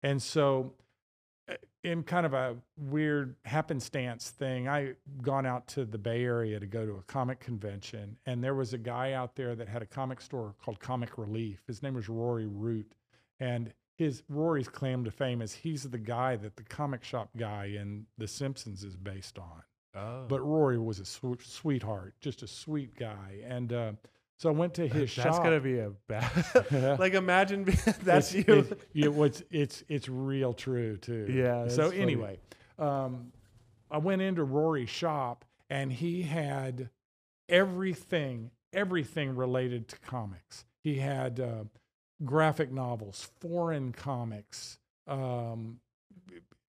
[0.02, 0.74] And so,
[1.84, 6.66] in kind of a weird happenstance thing, I gone out to the Bay Area to
[6.66, 9.86] go to a comic convention, and there was a guy out there that had a
[9.86, 11.62] comic store called Comic Relief.
[11.68, 12.92] His name was Rory Root,
[13.40, 17.66] and his Rory's claim to fame is he's the guy that the comic shop guy
[17.66, 19.64] in The Simpsons is based on.
[19.96, 20.26] oh.
[20.28, 23.92] But Rory was a sw- sweetheart, just a sweet guy, and uh,
[24.38, 25.24] so I went to his that's shop.
[25.26, 26.98] That's gonna be a bad.
[27.00, 28.54] Like imagine being- that's it's, you.
[28.56, 31.28] It's, yeah, what's it's it's real true too.
[31.30, 32.02] Yeah, So funny.
[32.02, 32.40] anyway,
[32.78, 33.32] um,
[33.90, 36.90] I went into Rory's shop and he had
[37.50, 40.66] everything, everything related to comics.
[40.84, 41.64] He had uh,
[42.24, 44.78] graphic novels, foreign comics,
[45.08, 45.80] um,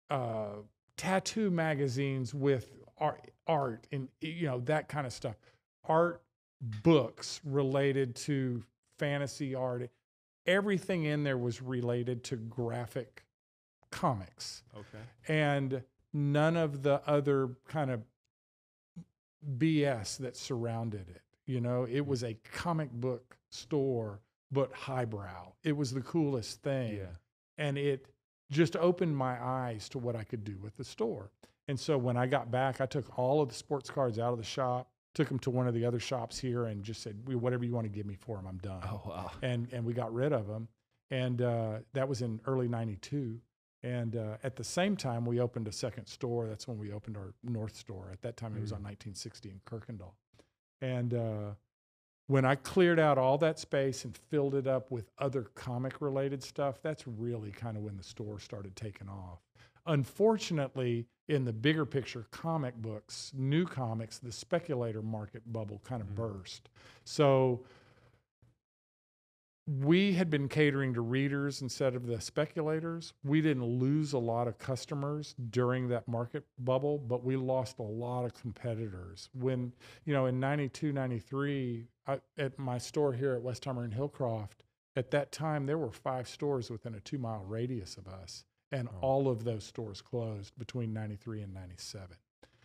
[0.10, 0.56] uh,
[0.98, 5.36] tattoo magazines with art, art and you know that kind of stuff.
[5.88, 6.22] Art
[6.84, 8.64] books related to
[8.98, 9.90] fantasy art.
[10.46, 13.24] Everything in there was related to graphic
[13.92, 15.04] comics okay.
[15.28, 15.82] and
[16.14, 18.02] none of the other kind of
[19.58, 21.22] BS that surrounded it.
[21.46, 22.10] You know, it hmm.
[22.10, 24.20] was a comic book store,
[24.52, 25.54] but highbrow.
[25.64, 26.98] It was the coolest thing.
[26.98, 27.06] Yeah.
[27.58, 28.08] And it
[28.52, 31.32] just opened my eyes to what I could do with the store.
[31.68, 34.38] And so when I got back, I took all of the sports cards out of
[34.38, 37.66] the shop, took them to one of the other shops here, and just said, whatever
[37.66, 38.82] you want to give me for them, I'm done.
[38.84, 39.32] Oh wow.
[39.42, 40.68] and and we got rid of them
[41.12, 43.40] and uh, that was in early 92
[43.84, 46.48] and uh, at the same time we opened a second store.
[46.48, 48.10] That's when we opened our north store.
[48.12, 50.14] At that time it was on 1960 in Kuykendahl.
[50.82, 51.54] And uh,
[52.28, 56.42] when i cleared out all that space and filled it up with other comic related
[56.42, 59.40] stuff that's really kind of when the store started taking off
[59.86, 66.10] unfortunately in the bigger picture comic books new comics the speculator market bubble kind of
[66.10, 66.16] Mhm.
[66.16, 66.70] burst
[67.04, 67.64] so
[69.68, 73.14] we had been catering to readers instead of the speculators.
[73.24, 77.84] We didn't lose a lot of customers during that market bubble, but we lost a
[77.84, 79.28] lot of competitors.
[79.34, 79.74] When,
[80.04, 84.62] you know, in 92, 93, I, at my store here at Westheimer and Hillcroft,
[84.96, 88.90] at that time, there were five stores within a two mile radius of us, and
[88.90, 89.00] Oh.
[89.02, 92.18] all of those stores closed between 93 and 97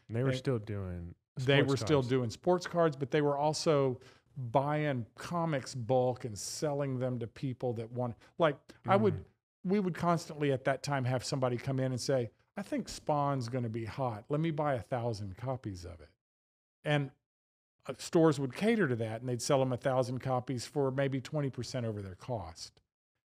[0.09, 1.15] And they were and still doing.
[1.37, 2.09] they were still cards.
[2.09, 4.01] doing sports cards, but they were also
[4.37, 8.17] buying comics bulk and selling them to people that want.
[8.39, 8.57] Like
[8.87, 9.25] I would, Mm.
[9.65, 13.49] we would constantly at that time have somebody come in and say, "I think Spawn's
[13.49, 14.25] going to be hot.
[14.29, 16.11] Let me buy a thousand copies of it,"
[16.85, 17.11] and
[17.87, 21.21] uh, stores would cater to that, and they'd sell them a thousand copies for maybe
[21.21, 22.80] twenty percent over their cost.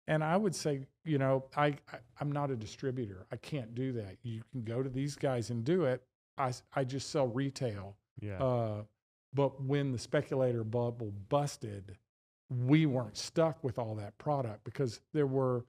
[0.10, 3.26] And I would say, you know, I, I I'm not a distributor.
[3.32, 4.18] I can't do that.
[4.24, 6.02] You can go to these guys and do it.
[6.38, 7.96] I I just sell retail.
[8.20, 8.38] Yeah.
[8.44, 8.84] Uh,
[9.34, 11.96] but when the speculator bubble busted,
[12.50, 15.66] we weren't stuck with all that product because there were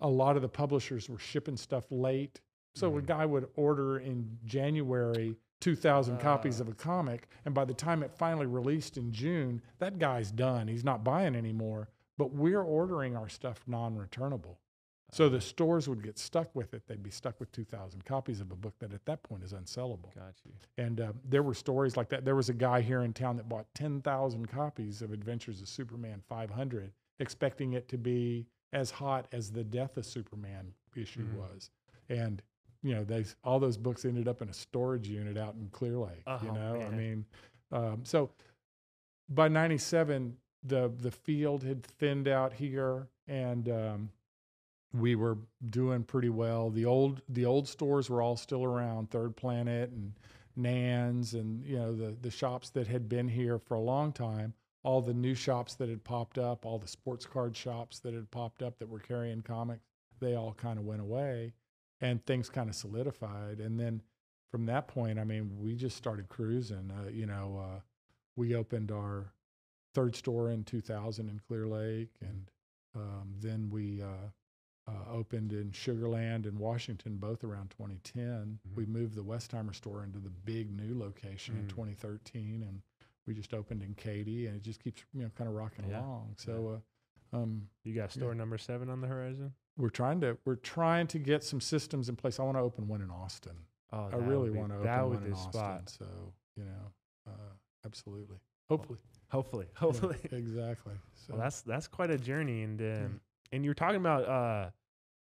[0.00, 2.40] a lot of the publishers were shipping stuff late.
[2.76, 3.06] So a Mhm.
[3.06, 6.62] guy would order in January 2,000 copies Ah.
[6.64, 10.68] of a comic, and by the time it finally released in June, that guy's done.
[10.68, 11.88] He's not buying anymore.
[12.20, 14.58] But we're ordering our stuff non-returnable.
[15.10, 16.82] So the stores would get stuck with it.
[16.86, 20.14] They'd be stuck with 2,000 copies of a book that at that point is unsellable.
[20.14, 20.52] Got you.
[20.76, 22.26] And uh, there were stories like that.
[22.26, 26.20] There was a guy here in town that bought 10,000 copies of Adventures of Superman
[26.28, 31.36] 500, expecting it to be as hot as the Death of Superman issue Mhm.
[31.36, 31.70] was.
[32.10, 32.42] And,
[32.82, 35.96] you know, they, all those books ended up in a storage unit out in Clear
[35.96, 36.22] Lake.
[36.42, 37.24] you Oh, know, I mean,
[37.72, 38.30] um, so
[39.30, 44.10] by 97, the, the field had thinned out here and, um,
[44.92, 45.38] we were
[45.70, 46.70] doing pretty well.
[46.70, 50.12] The old the old stores were all still around, Third Planet and
[50.56, 54.54] Nan's and you know the the shops that had been here for a long time.
[54.82, 58.30] All the new shops that had popped up, all the sports card shops that had
[58.30, 59.84] popped up that were carrying comics,
[60.20, 61.52] they all kind of went away,
[62.00, 63.60] and things kind of solidified.
[63.60, 64.00] And then
[64.50, 66.90] from that point, I mean, we just started cruising.
[66.90, 67.80] Uh, you know, uh,
[68.36, 69.34] we opened our
[69.94, 72.50] third store in 2000 in Clear Lake, and
[72.94, 74.28] um, then we uh,
[74.90, 78.58] uh, opened in Sugarland and Washington, both around 2010.
[78.74, 81.68] We moved the Westheimer store into the big new location in Mm.
[81.70, 82.82] 2013, and
[83.26, 86.00] we just opened in Katy, and it just keeps you know kind of rocking Yeah.
[86.00, 86.34] along.
[86.36, 86.68] So.
[87.32, 89.54] Uh, um, You got store number seven on the horizon.
[89.76, 92.40] we're trying to we're trying to get some systems in place.
[92.40, 93.56] I want to open one in Austin.
[93.92, 95.52] Oh, I really want to open one in Austin.
[95.52, 95.88] spot.
[95.90, 96.06] So
[96.56, 96.92] you know,
[97.28, 97.52] uh,
[97.86, 98.38] absolutely,
[98.70, 98.98] hopefully,
[99.30, 100.16] Hopefully, Yeah, hopefully.
[100.32, 100.94] exactly.
[101.14, 103.06] So Well, that's that's quite a journey, and um, Yeah.
[103.52, 104.70] and you're talking about uh,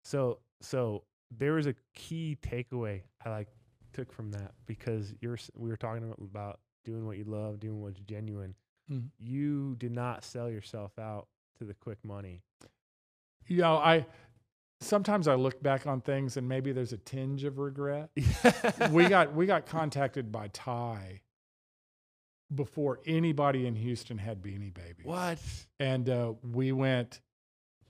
[0.04, 1.04] so so
[1.36, 3.48] there was a key takeaway I like
[3.92, 8.00] took from that because you're we were talking about doing what you love, doing what's
[8.00, 8.54] genuine.
[8.90, 9.08] Mhm.
[9.18, 11.28] You did not sell yourself out
[11.58, 12.42] to the quick money.
[13.46, 14.06] You know, I
[14.80, 18.10] sometimes I look back on things and maybe there's a tinge of regret.
[18.90, 21.20] we got we got contacted by Ty
[22.54, 25.04] before anybody in Houston had Beanie Babies.
[25.04, 25.38] what?
[25.80, 27.20] And uh, we went,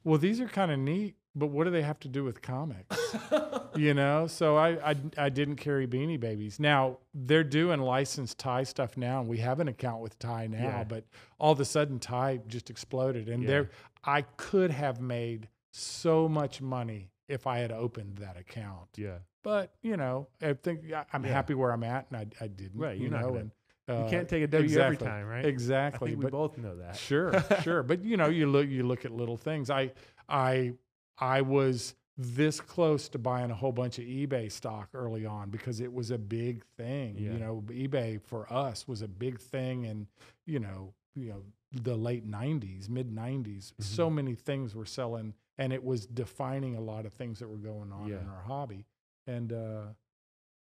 [0.05, 2.97] well, these are kind of neat, but what do they have to do with comics?
[3.77, 6.59] you know, so I, I I didn't carry Beanie Babies.
[6.59, 10.59] Now they're doing licensed Ty stuff now, and we have an account with Ty now.
[10.63, 10.85] Yeah.
[10.85, 11.05] But
[11.39, 13.49] all of a sudden, Ty just exploded, and Yeah.
[13.49, 13.71] there
[14.05, 18.89] I could have made so much money if I had opened that account.
[18.97, 19.19] Yeah.
[19.45, 20.81] But you know, I think
[21.13, 21.33] I'm Yeah.
[21.33, 22.81] happy where I'm at, and I, I didn't.
[22.81, 23.51] Right, You you're not know, gonna- and
[23.89, 25.45] You uh, can't take a W every time, right?
[25.45, 26.15] I Exactly.
[26.15, 26.97] we but both know that.
[26.97, 27.33] Sure,
[27.63, 27.83] sure.
[27.83, 29.71] But you know, you look you look at little things.
[29.71, 29.93] I
[30.29, 30.73] I
[31.19, 35.81] I was this close to buying a whole bunch of eBay stock early on because
[35.81, 37.17] it was a big thing.
[37.17, 37.33] Yeah.
[37.33, 40.07] You know, eBay for us was a big thing and
[40.45, 43.45] you know, you know, the late 90s, mid 90s.
[43.45, 43.83] Mm-hmm.
[43.83, 47.57] So many things were selling and it was defining a lot of things that were
[47.57, 48.21] going on Yeah.
[48.21, 48.85] in our hobby.
[49.27, 49.83] And uh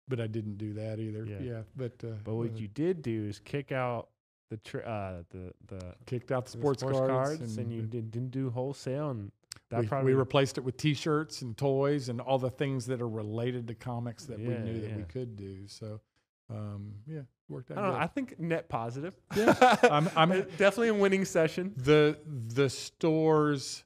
[0.09, 1.23] but I didn't do that either.
[1.25, 1.39] Yeah.
[1.39, 4.09] Yeah, but uh, But what uh, you did do is kick out
[4.49, 8.31] the tr- uh, the the kicked out the the sports, cards, and, you did, didn't
[8.31, 9.31] do wholesale, and
[9.69, 12.99] that we, probably we replaced it with T-shirts and toys and all the things that
[13.01, 15.67] are related to comics that we Yeah, knew that we could do.
[15.67, 16.01] So,
[16.49, 17.77] um, yeah, worked out.
[17.77, 17.95] I know.
[17.97, 19.13] I think net positive.
[19.35, 21.73] Yeah, I'm- I'm- Uh, definitely a winning session.
[21.77, 23.83] the the stores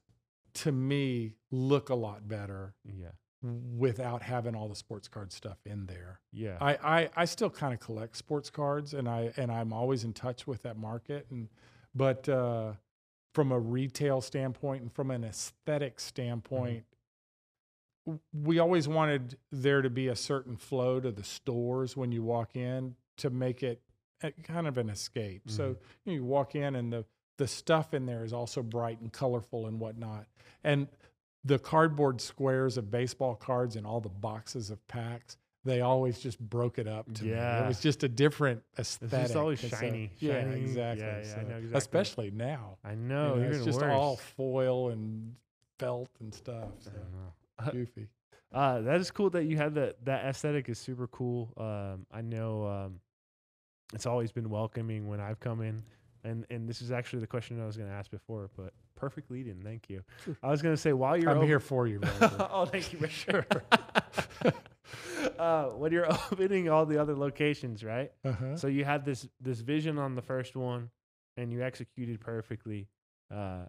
[0.53, 3.07] to me look a lot better Yeah,
[3.43, 6.21] without having all the sports card stuff in there.
[6.31, 10.03] yeah, I, I, I still kind of collect sports cards and I and I'm always
[10.05, 11.49] in touch with that market and
[11.93, 12.73] but uh,
[13.33, 16.85] from a retail standpoint and from an aesthetic standpoint
[18.05, 22.23] w- we always wanted there to be a certain flow to the stores when you
[22.23, 23.81] walk in to make it
[24.21, 25.43] a, kind of an escape.
[25.49, 25.77] So Mhm.
[26.05, 27.05] you, know, you walk in and the
[27.37, 30.27] the stuff in there is also bright and colorful and whatnot.
[30.63, 30.87] And
[31.45, 36.39] the cardboard squares of baseball cards and all the boxes of packs, they always just
[36.39, 37.31] broke it up to me.
[37.31, 37.63] Yeah.
[37.63, 39.25] It was just a different aesthetic.
[39.25, 40.61] It's always And so- shiny, yeah, shiny.
[40.61, 41.05] exactly.
[41.05, 41.77] Yeah, yeah, So- know exactly.
[41.77, 42.77] Especially now.
[42.83, 43.35] I You know.
[43.35, 43.91] know, it's just worse.
[43.93, 45.35] all foil and
[45.79, 46.69] felt and stuff.
[46.79, 46.91] So
[47.71, 48.07] goofy.
[48.51, 50.03] Uh, that is cool that you had that.
[50.05, 51.51] That aesthetic is super cool.
[51.57, 52.99] Um, I know um,
[53.93, 55.81] it's always been welcoming when I've come in,
[56.23, 59.29] and and this is actually the question I was going to ask before, but perfect
[59.31, 59.61] lead in.
[59.61, 60.03] Thank you.
[60.41, 63.07] I was going to say while you're I'm here for you, oh, thank you for
[63.07, 63.45] sure.
[65.39, 68.11] uh, when you're opening all the other locations, right?
[68.23, 68.55] uh-huh.
[68.55, 70.89] So you had this this vision on the first one,
[71.37, 72.87] and you executed perfectly.
[73.33, 73.65] Uh,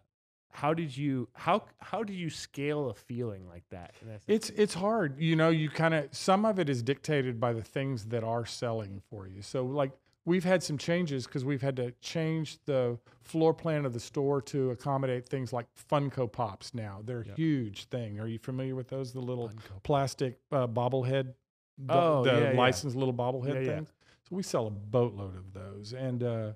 [0.53, 3.95] how did you how how did you scale a feeling like that?
[4.29, 5.49] It's it's hard, you know.
[5.49, 9.27] You kind of some of it is dictated by the things that are selling for
[9.27, 9.43] you.
[9.43, 9.91] So like
[10.25, 14.41] we've had some changes because we've had to change the floor plan of the store
[14.43, 16.75] to accommodate things like Funko Pops.
[16.75, 17.37] Now they're a Yep.
[17.37, 18.21] huge thing.
[18.21, 19.13] Are you familiar with those?
[19.13, 21.35] The little Funko plastic uh, bobblehead,
[21.79, 22.59] the, Oh, the yeah, yeah.
[22.59, 23.75] licensed little bobblehead Yeah, yeah.
[23.77, 23.93] things.
[24.29, 26.53] So we sell a boatload of those, and uh,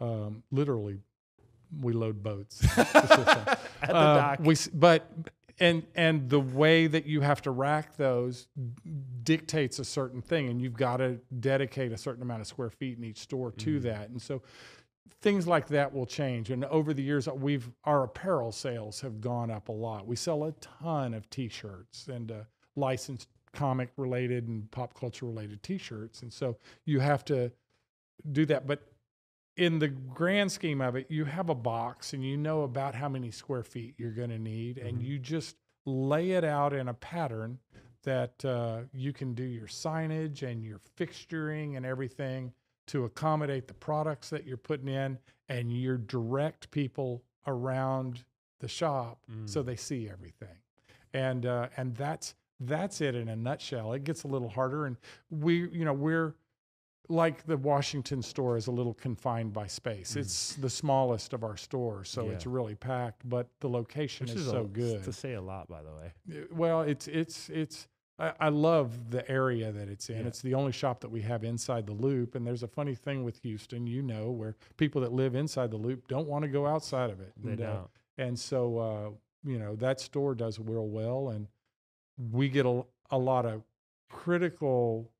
[0.00, 0.98] um, literally
[1.80, 2.60] we load boats.
[2.78, 3.38] It's just fun.
[3.82, 4.38] at the Uh, dock.
[4.40, 5.10] We, but
[5.62, 8.48] and and the way that you have to rack those
[9.22, 12.98] dictates a certain thing, and you've got to dedicate a certain amount of square feet
[12.98, 13.82] in each store to Mhm.
[13.82, 14.42] that, and so
[15.20, 16.50] things like that will change.
[16.50, 20.06] And over the years, we've our apparel sales have gone up a lot.
[20.06, 22.44] We sell a ton of T-shirts and uh,
[22.74, 27.52] licensed comic related and pop culture related T-shirts, and so you have to
[28.32, 28.91] do that, but
[29.56, 33.08] in the grand scheme of it, you have a box and you know about how
[33.08, 35.04] many square feet you're going to need, and Mhm.
[35.04, 37.58] you just lay it out in a pattern
[38.04, 42.52] that uh, you can do your signage and your fixturing and everything
[42.86, 48.24] to accommodate the products that you're putting in, and you direct people around
[48.60, 49.66] the shop so Mm.
[49.66, 50.56] they see everything,
[51.12, 53.92] and uh, and that's that's it in a nutshell.
[53.92, 54.96] It gets a little harder, and
[55.30, 56.36] we you know we're
[57.08, 60.14] like the Washington store is a little confined by space.
[60.14, 60.18] Mm.
[60.18, 63.28] It's the smallest of our stores, so it's really packed.
[63.28, 65.04] But the location is, is so a, good.
[65.04, 66.12] to say a lot, by the way.
[66.30, 67.88] Uh, Well, it's it's it's.
[68.18, 70.20] I, I love the area that it's in.
[70.20, 70.26] Yeah.
[70.26, 72.34] It's the only shop that we have inside the loop.
[72.34, 75.78] And there's a funny thing with Houston, you know, where people that live inside the
[75.78, 77.32] loop don't want to go outside of it.
[77.42, 77.90] They and, uh, don't.
[78.18, 79.10] and so, uh,
[79.50, 81.30] you know, that store does real well.
[81.30, 81.48] And
[82.30, 83.62] we get a, a lot of
[84.10, 85.10] critical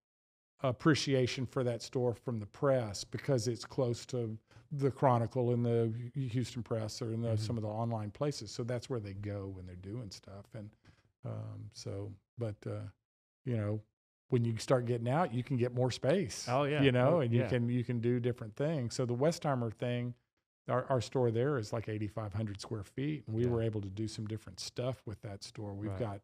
[0.63, 4.39] appreciation for that store from the press because it's close to
[4.71, 5.93] the Chronicle and the
[6.29, 7.39] Houston Press or in the, Mhm.
[7.39, 8.51] some of the online places.
[8.51, 10.47] So that's where they go when they're doing stuff.
[10.55, 10.71] And
[11.25, 12.81] Um, so, but uh,
[13.45, 13.81] you know,
[14.31, 16.49] when you start getting out, you can get more space.
[16.49, 16.83] Oh, yeah.
[16.83, 17.49] you know, Oh, and you yeah.
[17.49, 18.95] can you can do different things.
[18.95, 20.15] So the Westheimer thing,
[20.69, 23.51] our, our store there is like 8,500 square feet, and we Yeah.
[23.51, 25.75] were able to do some different stuff with that store.
[25.75, 25.99] We've Right.
[26.01, 26.21] got,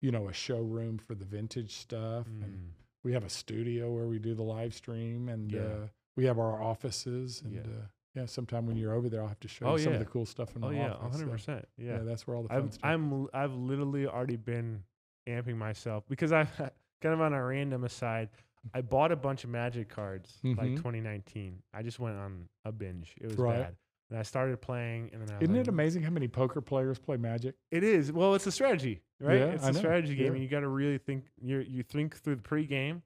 [0.00, 2.70] you know, a showroom for the vintage stuff, and Mm.
[3.04, 5.60] We have a studio where we do the live stream, and Yeah.
[5.60, 5.86] uh,
[6.16, 7.60] we have our offices, and Yeah.
[7.62, 9.98] uh, yeah, sometime when you're over there, I'll have to show Oh, you some of
[10.00, 11.12] the cool stuff in Oh my yeah, office.
[11.12, 11.68] hundred So, percent.
[11.76, 11.98] yeah.
[11.98, 12.84] Yeah, that's where all the fun I've stuff.
[12.84, 14.82] I'm I've literally already been
[15.28, 16.44] amping myself because I
[17.00, 18.30] kind of on a random aside.
[18.74, 20.76] I bought a bunch of Magic cards like Mhm.
[20.76, 21.62] 2019.
[21.72, 23.14] I just went on a binge.
[23.20, 23.62] It was Right.
[23.62, 23.76] bad,
[24.10, 26.98] and I started playing, and then I Isn't like, it amazing how many poker players
[26.98, 27.54] play Magic?
[27.70, 28.12] It is.
[28.12, 29.38] Well, it's a strategy, right?
[29.38, 29.78] Yeah, it's I a know.
[29.78, 30.32] strategy game, Yeah.
[30.32, 31.24] and you got to really think.
[31.40, 33.02] You you think through the pregame,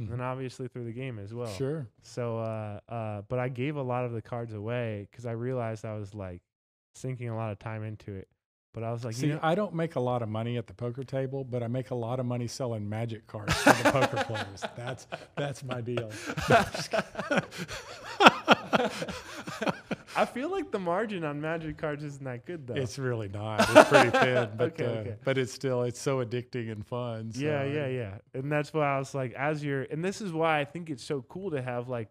[0.00, 0.12] Mhm.
[0.14, 1.48] and obviously through the game as well.
[1.52, 1.86] Sure.
[2.02, 5.84] So, uh, uh, but I gave a lot of the cards away because I realized
[5.84, 6.42] I was like
[6.94, 8.28] sinking a lot of time into it.
[8.72, 10.68] But I was like, See, you know, I don't make a lot of money at
[10.68, 13.90] the poker table, but I make a lot of money selling Magic cards to the
[13.90, 14.62] poker players.
[14.76, 16.10] That's that's my deal.
[20.16, 22.74] I feel like the margin on Magic cards isn't that good though.
[22.74, 23.60] It's really not.
[23.70, 25.16] It's pretty thin, but Okay, uh, okay.
[25.24, 27.32] but it's still it's so addicting and fun.
[27.32, 28.14] So, yeah, yeah, yeah.
[28.34, 31.04] And that's why I was like, as you're, and this is why I think it's
[31.04, 32.08] so cool to have like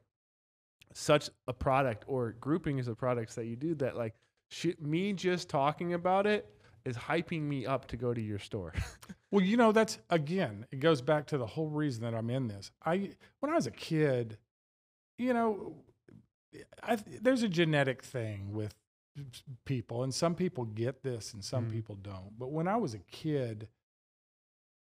[0.94, 4.16] such a product or groupings of products that you do that like
[4.50, 6.50] sh- me just talking about it
[6.86, 8.74] is hyping me up to go to your store.
[9.32, 12.48] Well, you know, that's again, it goes back to the whole reason that I'm in
[12.48, 12.72] this.
[12.84, 14.40] I when I was a kid,
[15.20, 15.76] you know,
[16.84, 18.74] I, there's a genetic thing with
[19.66, 21.72] people, and some people get this and some Mhm.
[21.72, 22.38] people don't.
[22.40, 23.68] But when I was a kid,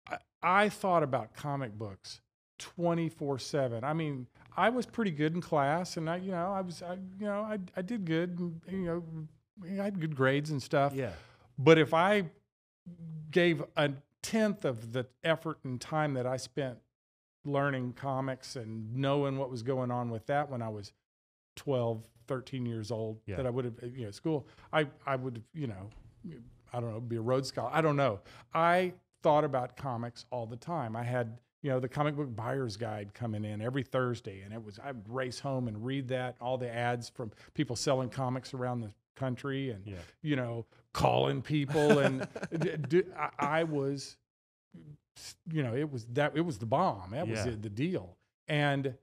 [0.08, 2.22] I, I thought about comic books
[2.60, 3.84] 24 seven.
[3.84, 4.28] I mean,
[4.58, 7.41] I was pretty good in class, and I, you know, I was, I, you know,
[7.41, 9.03] I, I did good, and, you know,
[9.80, 10.93] I had good grades and stuff.
[10.93, 11.14] yeah.
[11.58, 12.26] But if I
[13.32, 13.91] gave a
[14.22, 16.80] tenth of the effort and time that I spent
[17.45, 20.91] learning comics and knowing what was going on with that when I was
[21.56, 23.38] 12, 13 years old, Yeah.
[23.38, 25.89] that I would have, you know, school, I, I would, you know,
[26.74, 27.70] I don't know, be a Rhodes Scholar.
[27.72, 28.20] I don't know.
[28.53, 28.93] I
[29.24, 30.95] thought about comics all the time.
[30.95, 34.64] I had, you know, the comic book buyer's guide coming in every Thursday, and it
[34.64, 38.53] was, I would race home and read that, all the ads from people selling comics
[38.53, 39.95] around the country and, Yeah.
[40.22, 42.28] you know, calling people and
[42.60, 43.30] d- d- I,
[43.60, 44.18] I was,
[45.51, 47.12] you know, it was that it was the bomb.
[47.12, 48.18] That was it, the deal.
[48.47, 48.95] And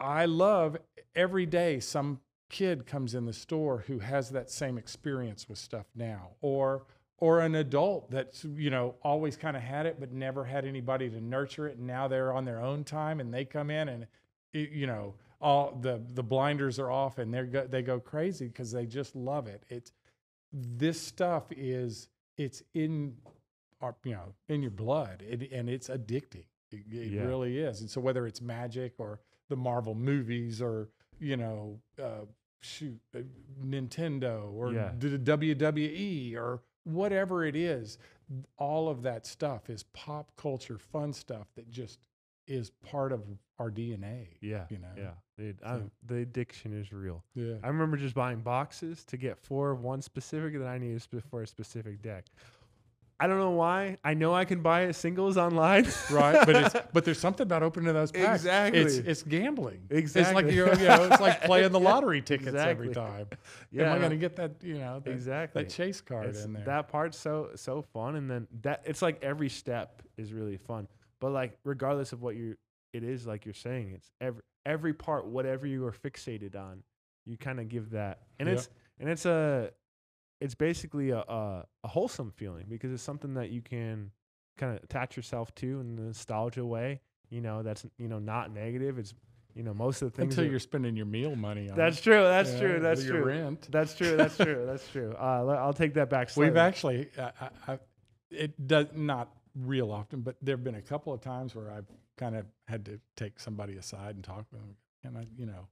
[0.00, 0.76] I love
[1.14, 5.86] every day some kid comes in the store who has that same experience with stuff
[5.94, 6.84] now, or
[7.18, 11.08] or an adult that's you know always kind of had it but never had anybody
[11.10, 14.06] to nurture it, and now they're on their own time and they come in and
[14.52, 18.46] it- you know all the the blinders are off and they go they go crazy
[18.46, 19.62] because they just love it.
[19.68, 19.92] It's
[20.52, 23.16] this stuff is it's in
[23.80, 26.44] our you know in your blood it, and it's addicting.
[26.72, 27.24] It, it Yeah.
[27.24, 27.80] really is.
[27.80, 29.20] And so whether it's magic or
[29.50, 30.88] the Marvel movies or
[31.18, 32.24] you know uh,
[32.62, 33.18] shoot uh,
[33.62, 34.92] Nintendo or Yeah.
[34.98, 37.98] the WWE or whatever it is,
[38.56, 41.98] all of that stuff is pop culture fun stuff that just
[42.46, 43.22] is part of
[43.58, 44.26] our DNA.
[44.40, 44.64] Yeah.
[44.70, 44.88] You know?
[44.96, 45.10] Yeah.
[45.38, 47.22] Dude, I'm, the addiction is real.
[47.34, 47.54] Yeah.
[47.62, 51.42] I remember just buying boxes to get four of one specific that I needed for
[51.42, 52.26] a specific deck.
[53.22, 53.98] I don't know why.
[54.02, 55.86] I know I can buy it singles online.
[56.10, 56.44] right?
[56.46, 58.40] But it's but there's something about opening those packs.
[58.42, 58.80] Exactly.
[58.80, 59.82] It's it's gambling.
[59.90, 60.42] It's Exactly.
[60.44, 63.26] like you're, you know, it's like playing the lottery tickets every time.
[63.70, 64.52] yeah, Am I going to get that?
[64.62, 65.62] You know, that, exactly.
[65.62, 66.64] that chase card It's- in there.
[66.64, 70.88] That part's so so fun, and then that it's like every step is really fun.
[71.20, 72.56] But like regardless of what you,
[72.94, 76.82] it is like you're saying, it's every every part, whatever you are fixated on,
[77.26, 78.54] you kind of give that, and Yeah.
[78.54, 78.68] it's
[78.98, 79.70] and it's a,
[80.40, 84.10] it's basically a, a a wholesome feeling because it's something that you can
[84.56, 87.00] kind of attach yourself to in the nostalgia way.
[87.30, 88.98] You know, that's you know not negative.
[88.98, 89.14] It's
[89.54, 91.76] you know most of the things Until that- you're spending your meal money on.
[91.76, 92.02] That's it.
[92.04, 92.22] true.
[92.22, 92.80] That's Yeah, true.
[92.80, 93.24] That's true.
[93.24, 93.68] Rent.
[93.70, 94.16] That's true.
[94.16, 94.64] That's true.
[94.66, 95.14] That's true.
[95.18, 96.30] Uh, I'll take that back.
[96.36, 97.78] We've actually, I, I, I,
[98.30, 101.86] it does not real often, but there have been a couple of times where I've
[102.16, 104.76] kind of had to take somebody aside and talk with them.
[105.02, 105.66] And I, you know,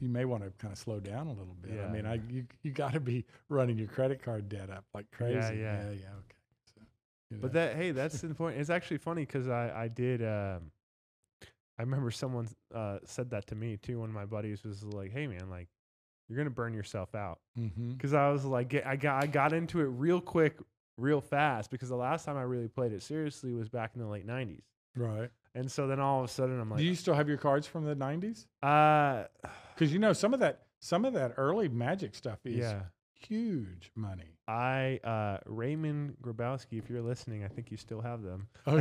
[0.00, 1.78] you may want to kind of slow down a little bit.
[1.82, 5.10] I mean, I you you got to be running your credit card debt up like
[5.10, 5.34] crazy.
[5.34, 5.52] yeah.
[5.54, 6.36] yeah, yeah okay.
[6.74, 6.80] So,
[7.30, 8.60] you But that hey, that's important.
[8.60, 10.22] It's actually funny because I I did.
[10.22, 10.70] Um,
[11.78, 14.00] I remember someone uh, said that to me too.
[14.00, 15.68] One of my buddies was like, "Hey man, like
[16.28, 17.38] you're gonna burn yourself out."
[17.92, 20.58] Because I was like, get, I got I got into it real quick,
[20.96, 21.70] real fast.
[21.70, 24.62] Because the last time I really played it seriously was back in the late '90s.
[24.96, 25.30] right.
[25.56, 27.66] And so then all of a sudden I'm like, Do you still have your cards
[27.66, 28.46] from the '90s?
[28.62, 29.24] uh,
[29.74, 32.80] Because you know some of that some of that early Magic stuff is yeah,
[33.14, 34.38] huge money.
[34.48, 38.48] I uh, Raymond Grabowski, if you're listening, I think you still have them.
[38.66, 38.76] Oh,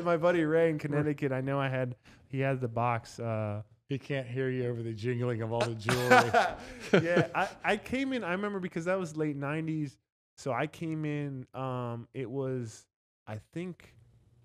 [0.04, 1.96] My buddy Ray in Connecticut, I know I had
[2.28, 3.18] he had the box.
[3.18, 7.04] Uh, he can't hear you over the jingling of all the jewelry.
[7.04, 8.24] yeah, I, I came in.
[8.24, 9.96] I remember because that was late '90s,
[10.36, 11.46] so I came in.
[11.54, 12.86] Um, it was
[13.26, 13.94] I think,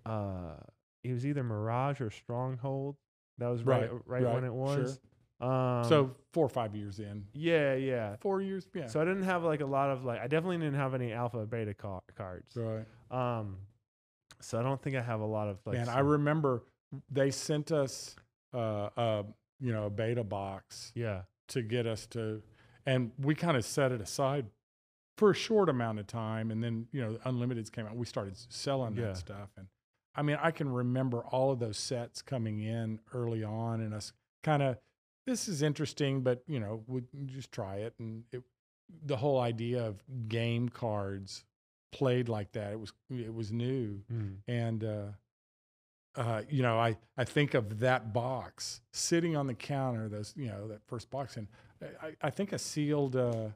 [0.06, 0.54] uh,
[1.04, 2.96] it was either Mirage or Stronghold.
[3.38, 5.00] That was right, Right, right, when it was.
[5.40, 8.16] Um, so four or five years in, yeah, yeah.
[8.20, 8.86] four years, yeah.
[8.86, 10.20] So I didn't have like a lot of like.
[10.20, 12.54] I definitely didn't have any alpha beta ca- cards.
[12.56, 12.84] right.
[13.10, 13.56] Um,
[14.42, 15.76] so I don't think I have a lot of like.
[15.78, 16.62] Man, I remember
[17.10, 18.16] they sent us,
[18.52, 19.22] uh, uh,
[19.60, 22.42] you know, a beta box yeah, to get us to,
[22.84, 24.44] and we kind of set it aside
[25.16, 27.96] for a short amount of time, and then you know, Unlimiteds came out.
[27.96, 29.06] We started selling Yeah.
[29.06, 29.68] that stuff, and
[30.14, 34.12] I mean, I can remember all of those sets coming in early on, and us
[34.42, 34.76] kind of,
[35.26, 38.42] this is interesting, but you know, we just try it, and it,
[39.06, 41.44] the whole idea of game cards
[41.92, 44.36] played like that, it was it was new, Mm.
[44.48, 45.06] and uh,
[46.16, 50.48] uh, you know, I I think of that box sitting on the counter, those you
[50.48, 51.46] know that first box, and
[52.02, 53.48] I, I think a sealed uh,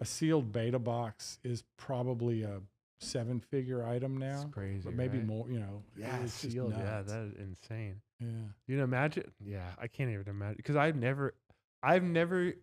[0.00, 2.60] a sealed beta box is probably a
[3.00, 4.82] seven figure item now, it's crazy.
[4.84, 5.26] but maybe right?
[5.26, 5.50] more.
[5.50, 6.74] You know, Yeah, it's just sealed.
[6.76, 8.00] Yeah, that is insane.
[8.20, 8.26] yeah.
[8.66, 9.30] You know, imagine.
[9.44, 11.34] Yeah, I can't even imagine because I've never,
[11.82, 12.54] I've never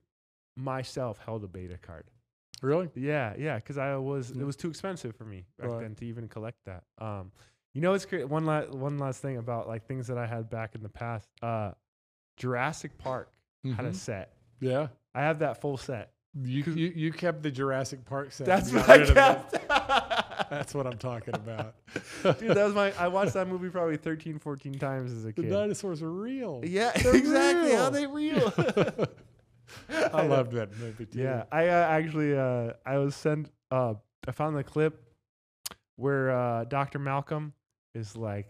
[0.57, 2.05] myself held a beta card.
[2.61, 2.89] Really?
[2.95, 5.81] Yeah, yeah, because I was it was too expensive for me back Right.
[5.81, 6.83] then to even collect that.
[6.97, 7.31] Um,
[7.73, 8.27] you know, it's great.
[8.29, 11.27] One last one last thing about like things that I had back in the past.
[11.41, 11.71] Uh,
[12.37, 13.31] Jurassic Park
[13.75, 13.95] had a Mhm.
[13.95, 14.33] set.
[14.61, 14.87] Yeah.
[15.13, 16.11] I have that full set.
[16.33, 18.45] You, you you kept the Jurassic Park set.
[18.47, 19.51] That's what I rid of that.
[19.51, 19.65] kept.
[20.49, 21.75] That's what I'm talking about.
[22.39, 22.93] Dude, that was my.
[22.97, 25.45] I watched that movie probably 13, 14 times as a kid.
[25.45, 26.61] the dinosaurs are real.
[26.63, 27.71] Yeah, They're exactly.
[27.71, 27.91] How real.
[27.91, 28.53] they real?
[30.13, 31.19] I loved that movie too.
[31.19, 33.51] Yeah, I uh, actually uh, I was sent.
[33.71, 33.95] Uh,
[34.27, 35.01] I found the clip
[35.95, 36.99] where uh, Dr.
[36.99, 37.53] Malcolm
[37.93, 38.47] is like,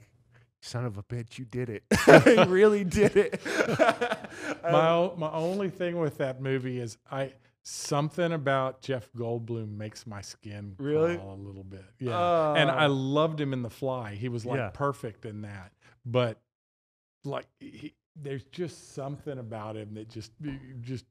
[0.61, 1.83] "Son of a bitch, you did it!
[2.25, 3.41] you really did it."
[4.63, 7.33] my o- my only thing with that movie is I
[7.65, 11.17] something about Jeff Goldblum makes my skin Really?
[11.17, 11.83] crawl a little bit.
[11.99, 14.15] Yeah, and I uh, loved him in The Fly.
[14.15, 14.69] He was like Yeah.
[14.73, 15.71] perfect in that,
[16.05, 16.39] but
[17.23, 20.31] like he, there's just something about him that just
[20.81, 21.05] just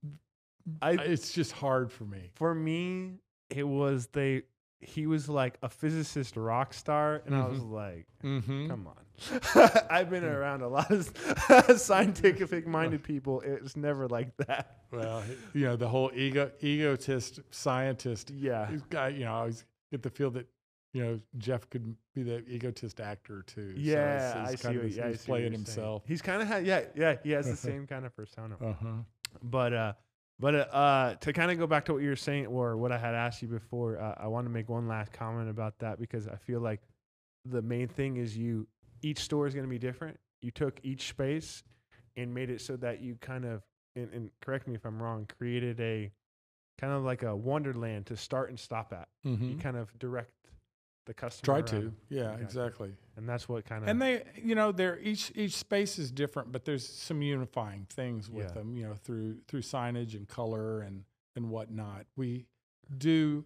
[0.81, 2.31] I it's just hard for me.
[2.35, 3.19] for me
[3.51, 4.43] it was they.
[4.81, 8.69] He was like a physicist rock star, and I was like, Mm-hmm.
[8.69, 11.09] "Come on." I've been around a lot of
[11.81, 13.41] scientific minded people.
[13.45, 14.79] It's never like that.
[14.93, 15.23] Well,
[15.55, 18.67] you know the whole ego egotist scientist Yeah.
[18.71, 20.47] He's got, you know, I always get the feel that,
[20.93, 23.73] you know, Jeff could be the egotist actor too.
[23.75, 24.79] So Yeah, it's- I see.
[24.79, 25.65] what, yeah, I he's see what playing you're saying.
[25.65, 26.03] himself.
[26.07, 27.17] He's kind of had, yeah, yeah.
[27.23, 28.57] He has the same kind of persona.
[28.61, 28.87] Uh huh.
[29.43, 29.93] But uh,
[30.39, 32.93] but uh, uh to kind of go back to what you were saying, or what
[32.93, 35.99] I had asked you before, uh, I want to make one last comment about that
[35.99, 36.81] because I feel like
[37.45, 38.67] the main thing is you.
[39.03, 40.19] Each store is going to be different.
[40.41, 41.63] You took each space
[42.17, 43.63] and made it so that you kind of,
[43.97, 46.11] and, and correct me if I'm wrong, created a
[46.79, 49.09] kind of like a wonderland to start and stop at.
[49.51, 50.33] You kind of direct
[51.07, 51.59] the customer.
[51.59, 51.67] Mm-hmm.
[51.67, 52.45] Try around, to, yeah, Exactly.
[52.45, 52.93] exactly.
[53.17, 53.89] and that's what kind of.
[53.89, 58.31] And they, you know, they're each each space is different, but there's some unifying things
[58.31, 58.53] with Yeah.
[58.55, 58.77] them.
[58.77, 61.05] You know, through through signage and color and
[61.37, 62.07] and whatnot.
[62.17, 62.47] We
[62.97, 63.45] do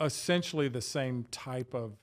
[0.00, 1.96] essentially the same type of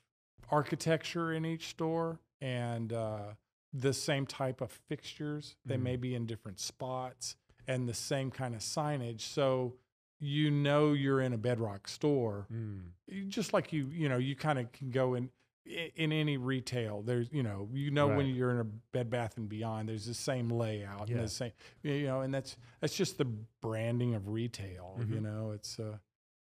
[0.51, 3.33] architecture in each store and uh,
[3.73, 5.55] the same type of fixtures.
[5.65, 5.81] They Mhm.
[5.83, 7.35] may be in different spots
[7.67, 9.21] and the same kind of signage.
[9.21, 9.75] So
[10.19, 14.59] you know you're in a bedrock store Mm, just like you you know you kind
[14.59, 15.29] of can go in
[15.65, 19.49] in any retail there's you know you know when you're in a bed bath and
[19.49, 21.51] beyond there's the same layout and the same
[21.81, 23.25] you know and that's that's just the
[23.61, 25.21] branding of retail you Mhm.
[25.23, 25.97] know it's uh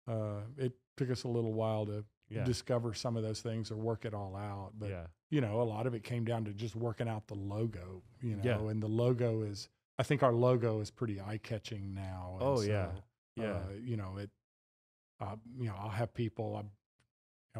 [0.10, 2.44] uh it took us a little while to yeah.
[2.46, 5.08] discover some of those things or work it all out but yeah.
[5.30, 8.36] you know a lot of it came down to just working out the logo you
[8.36, 8.70] know Yeah.
[8.70, 9.68] and the logo is
[9.98, 12.92] i think our logo is pretty eye-catching now Oh, so, Yeah.
[13.48, 14.30] Uh, you know it
[15.22, 16.68] uh, you know i'll have people I, you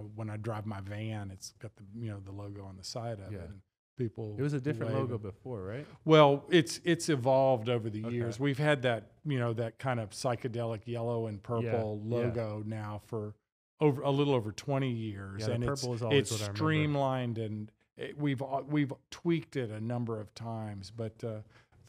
[0.04, 2.84] know, when i drive my van it's got the you know the logo on the
[2.84, 3.40] side of Yeah.
[3.40, 3.62] it and
[3.98, 5.86] people It was a different logo and- before, right?
[6.06, 8.16] well it's it's evolved over the Okay.
[8.16, 12.16] years we've had that you know that kind of psychedelic yellow and purple yeah.
[12.18, 13.36] logo now for
[13.82, 18.94] over a little over 20 years Yeah, and it's it's streamlined and it, we've we've
[19.12, 21.40] tweaked it a number of times but uh,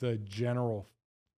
[0.00, 0.88] the general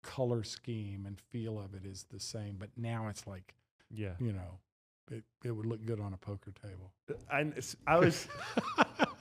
[0.02, 3.54] color scheme and feel of it is the same but now it's like
[3.90, 4.14] Yeah.
[4.20, 4.60] you know
[5.12, 6.92] it, it would look good on a poker table
[7.32, 7.52] I,
[7.86, 8.28] I was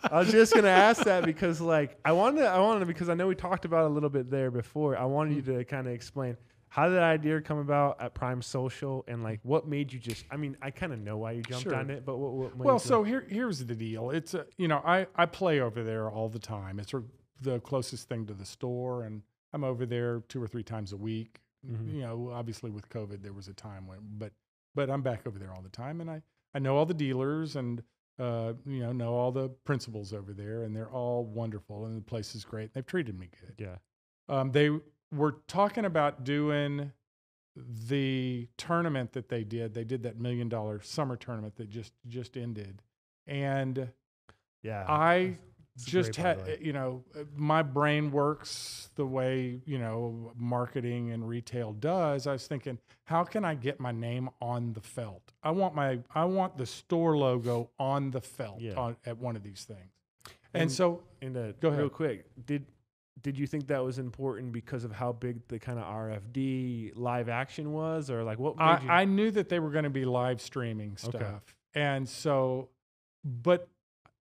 [0.03, 3.27] I was just gonna ask that because like I wanted I wanted because I know
[3.27, 4.97] we talked about a little bit there before.
[4.97, 5.59] I wanted you mm-hmm.
[5.59, 6.37] to kind of explain.
[6.69, 10.25] How did that idea come about at Prime Social, and like what made you just?
[10.31, 11.75] I mean, I kind of know why you jumped Sure.
[11.75, 12.33] on it, but what?
[12.33, 14.11] what made Well, so here here's the deal.
[14.11, 16.79] It's a, you know I I play over there all the time.
[16.79, 16.95] It's
[17.43, 19.23] the closest thing to the store, and
[19.53, 21.41] I'm over there two or three times a week.
[21.67, 21.95] Mhm.
[21.95, 24.33] You know, obviously with COVID, there was a time when, but
[24.75, 26.23] but I'm back over there all the time, and I
[26.55, 27.83] I know all the dealers and
[28.19, 32.03] uh, you know know all the principals over there, and they're all wonderful, and the
[32.05, 32.73] place is great.
[32.73, 33.55] They've treated me good.
[33.59, 33.77] yeah,
[34.29, 34.71] Um, they
[35.13, 36.93] were talking about doing
[37.57, 39.75] the tournament that they did.
[39.75, 42.83] They did that million dollar summer tournament that just just ended,
[43.27, 43.91] and
[44.63, 44.85] yeah.
[44.89, 45.39] I
[45.83, 50.33] It's just great, the had you know uh, my brain works the way you know
[50.37, 52.27] marketing and retail does.
[52.27, 55.33] I was thinking, how can I get my name on the felt?
[55.43, 58.75] I want my I want the store logo on the felt Yeah.
[58.75, 59.91] on, at one of these things.
[60.53, 62.67] And, And- so And uh, Go ahead real quick, did
[63.23, 67.29] did you think that was important because of how big the kind of RFD live
[67.29, 68.55] action was, or like what?
[68.59, 71.15] I, you, I knew that they were going to be live streaming stuff.
[71.17, 71.35] Okay.
[71.75, 72.71] And so,
[73.23, 73.69] but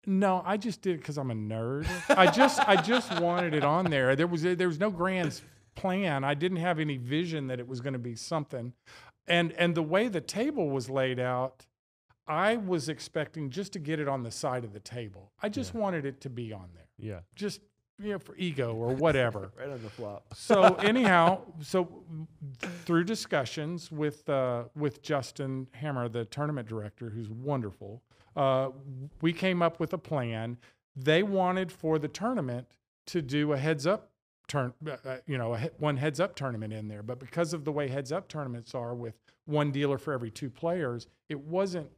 [0.05, 1.87] no, I just did it because I'm a nerd.
[2.09, 4.15] I just, I just wanted it on there.
[4.15, 5.41] There was, there was no grand
[5.75, 6.23] plan.
[6.23, 8.73] I didn't have any vision that it was going to be something.
[9.27, 11.65] And, and the way the table was laid out,
[12.27, 15.31] I was expecting just to get it on the side of the table.
[15.41, 15.79] I just Yeah.
[15.81, 17.59] wanted it to be on there, yeah, just,
[18.01, 19.51] you know, for ego or whatever.
[19.59, 20.25] right on the flop.
[20.33, 22.03] So anyhow, so
[22.85, 28.01] through discussions with uh, with Justin Hammer, the tournament director, who's wonderful,
[28.35, 28.69] uh,
[29.21, 30.57] we came up with a plan.
[30.95, 32.67] They wanted for the tournament
[33.07, 34.11] to do a heads up
[34.47, 37.03] turn, uh, uh, you know, a, one heads up tournament in there.
[37.03, 39.15] But because of the way heads up tournaments are, with
[39.45, 41.89] one dealer for every two players, it wasn't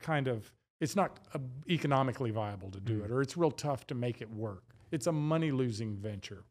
[0.00, 1.38] kind of it's not uh,
[1.70, 3.04] economically viable to do Mm.
[3.04, 4.74] it, or it's real tough to make it work.
[4.90, 6.44] It's a money losing venture.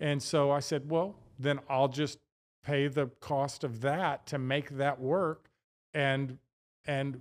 [0.00, 2.18] And so I said, well, then I'll just
[2.64, 5.50] pay the cost of that to make that work
[5.94, 6.38] and
[6.86, 7.20] and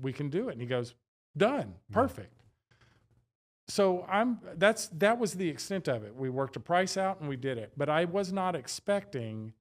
[0.00, 0.52] we can do it.
[0.52, 0.94] And he goes,
[1.36, 1.74] done.
[1.92, 2.32] Perfect.
[3.68, 6.14] So I'm that's that was the extent of it.
[6.16, 7.72] We worked a price out and we did it.
[7.76, 9.52] But I was not expecting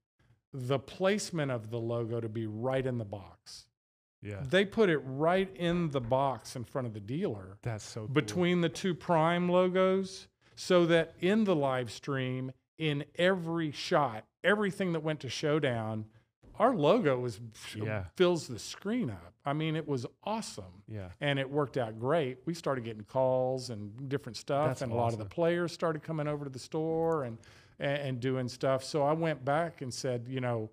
[0.51, 3.65] the placement of the logo to be right in the box.
[4.21, 8.01] Yeah, They put it right in the box in front of the dealer that's so
[8.01, 8.07] cool.
[8.09, 14.91] between the two prime logos so that in the live stream in every shot everything
[14.91, 16.03] that went to showdown
[16.59, 17.39] our logo is
[17.75, 18.03] Yeah.
[18.15, 22.37] fills the screen up i mean it was awesome Yeah, and it worked out great
[22.45, 26.03] we started getting calls and different stuff That's and a lot of the players started
[26.03, 27.37] coming over to the store and,
[27.79, 30.69] and and doing stuff so i went back and said you know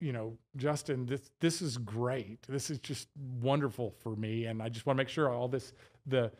[0.00, 2.42] you know, Justin, this this is great.
[2.46, 3.08] This is just
[3.40, 5.72] wonderful for me, and I just want to make sure all this
[6.04, 6.30] the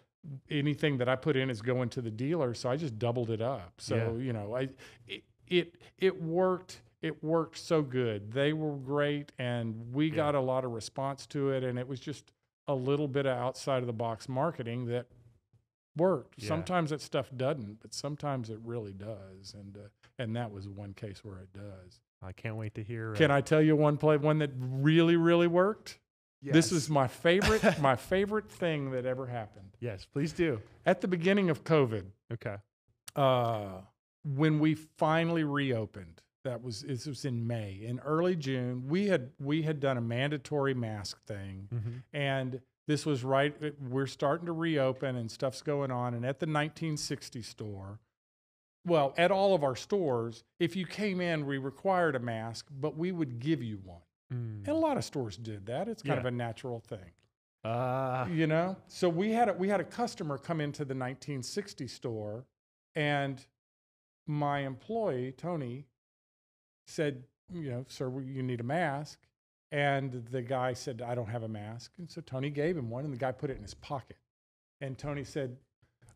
[0.50, 2.52] anything that I put in is going to the dealer.
[2.52, 3.72] So I just doubled it up.
[3.78, 4.22] So Yeah.
[4.24, 4.68] you know, I
[5.06, 6.82] it, it it worked.
[7.04, 8.32] It worked so good.
[8.32, 10.16] They were great, and we Yeah.
[10.16, 11.62] got a lot of response to it.
[11.62, 12.32] And it was just
[12.66, 15.06] a little bit of outside of the box marketing that
[15.96, 16.42] worked.
[16.42, 16.48] Yeah.
[16.48, 19.52] Sometimes that stuff doesn't, but sometimes it really does.
[19.54, 19.80] And uh,
[20.18, 22.00] and that was one case where it does.
[22.22, 23.12] I can't wait to hear.
[23.12, 25.98] uh, Can I tell you one play, one that really, really worked?
[26.40, 26.54] Yes.
[26.54, 29.76] This is my favorite, my favorite thing that ever happened.
[29.80, 30.60] yes, please do.
[30.86, 32.56] At the beginning of COVID, Okay,
[33.16, 33.80] uh,
[34.24, 37.80] when we finally reopened, that was this was in May.
[37.82, 42.02] In early June, we had we had done a mandatory mask thing, Mhm.
[42.12, 43.54] and this was right.
[43.82, 46.14] We're starting to reopen, and stuff's going on.
[46.14, 47.98] And at the 1960 store,
[48.86, 52.96] well, at all of our stores, if you came in, we required a mask, but
[52.96, 54.02] we would give you one.
[54.32, 54.58] Mm.
[54.58, 55.88] And a lot of stores did that.
[55.88, 57.12] It's kind of a natural thing,
[57.64, 58.76] Ah, you know.
[58.88, 62.44] So we had a, we had a customer come into the 1960 store,
[62.94, 63.46] and
[64.26, 65.86] my employee Tony
[66.86, 69.18] said, you know, sir, you need a mask.
[69.72, 71.92] And the guy said, I don't have a mask.
[71.98, 74.18] And so Tony gave him one, and the guy put it in his pocket.
[74.80, 75.56] And Tony said,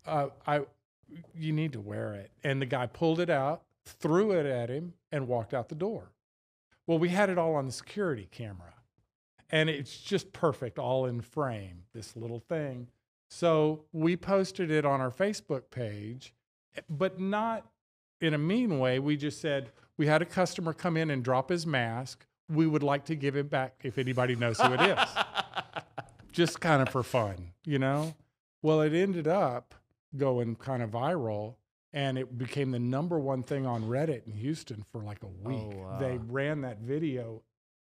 [0.07, 0.61] uh, I,
[1.35, 2.31] you need to wear it.
[2.45, 6.12] And the guy pulled it out, threw it at him, and walked out the door.
[6.87, 8.75] Well, we had it all on the security camera.
[9.51, 12.89] And it's just perfect, all in frame, this little thing.
[13.31, 16.35] So we posted it on our Facebook page,
[16.89, 17.66] but not
[18.21, 18.99] in a mean way.
[18.99, 22.24] We just said, we had a customer come in and drop his mask.
[22.49, 24.99] We would like to give it back if anybody knows who it is.
[26.32, 28.14] just kind of for fun, you know?
[28.62, 29.74] Well, it ended up
[30.16, 31.57] going kind of viral
[31.92, 35.34] and it became the number one thing on Reddit in Houston for like a oh,
[35.42, 35.70] week.
[35.99, 36.24] They wow.
[36.28, 37.42] ran that video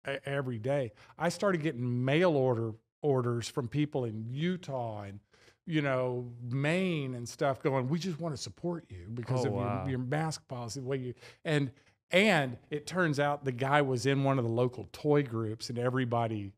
[0.07, 0.91] e- every day.
[1.17, 5.19] I started getting mail order orders from people in Utah and
[5.67, 9.53] you know, Maine and stuff going, we just want to support you because Oh, of
[9.53, 9.81] wow.
[9.83, 11.13] your, your mask policy, the way you
[11.45, 11.71] and
[12.11, 15.77] and it turns out the guy was in one of the local toy groups and
[15.79, 16.51] everybody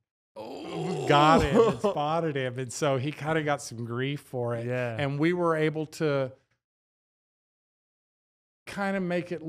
[1.07, 2.57] got him and spotted him.
[2.59, 4.65] And so he kind of got some grief for it.
[4.65, 4.95] Yeah.
[4.97, 6.31] And we were able to
[8.65, 9.41] kind of make it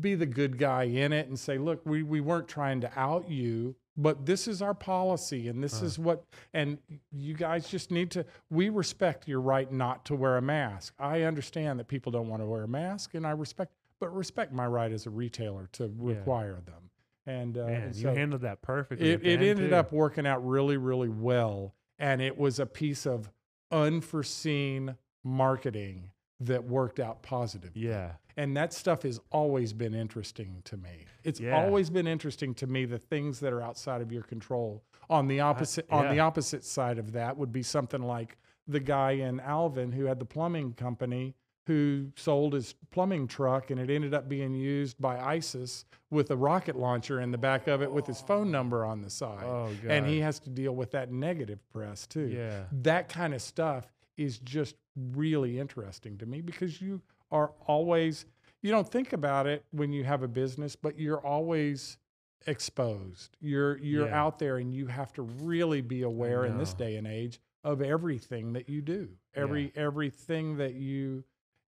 [0.00, 3.30] be the good guy in it and say, look, we, we weren't trying to out
[3.30, 5.86] you, but this is our policy and this Uh.
[5.86, 6.78] is what, and
[7.12, 10.94] you guys just need to, we respect your right not to wear a mask.
[10.98, 14.52] I understand that people don't want to wear a mask and I respect, but respect
[14.52, 16.90] my right as a retailer to require them.
[17.26, 19.10] And, uh, Man, and you handled that perfectly.
[19.10, 19.76] it, it ended too.
[19.76, 21.74] up working out really, really well.
[21.98, 23.30] And it was a piece of
[23.70, 27.82] unforeseen marketing that worked out positively.
[27.82, 28.12] Yeah.
[28.36, 31.04] And that stuff has always been interesting to me.
[31.22, 31.62] It's Yeah.
[31.62, 34.82] always been interesting to me the things that are outside of your control.
[35.10, 39.12] On the opposite on the opposite side of that would be something like the guy
[39.12, 41.34] in Alvin who had the plumbing company
[41.70, 46.36] who sold his plumbing truck and it ended up being used by ISIS with a
[46.36, 49.44] rocket launcher in the back of it with his phone number on the side.
[49.44, 52.26] Oh, And he has to deal with that negative press too.
[52.26, 52.64] Yeah.
[52.82, 54.74] that kind of stuff is just
[55.14, 57.00] really interesting to me because you
[57.30, 58.26] are always
[58.62, 61.98] you don't think about it when you have a business but you're always
[62.46, 63.36] exposed.
[63.40, 64.20] You're you're Yeah.
[64.22, 67.80] out there and you have to really be aware in this day and age of
[67.82, 69.10] everything that you do.
[69.34, 71.22] Every everything that you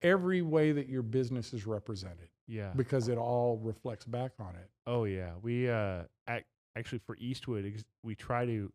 [0.01, 2.71] every way that your business is represented Yeah.
[2.75, 4.69] because it all reflects back on it.
[4.85, 6.45] Oh yeah, we uh ac-
[6.75, 8.71] actually for Eastwood we try to,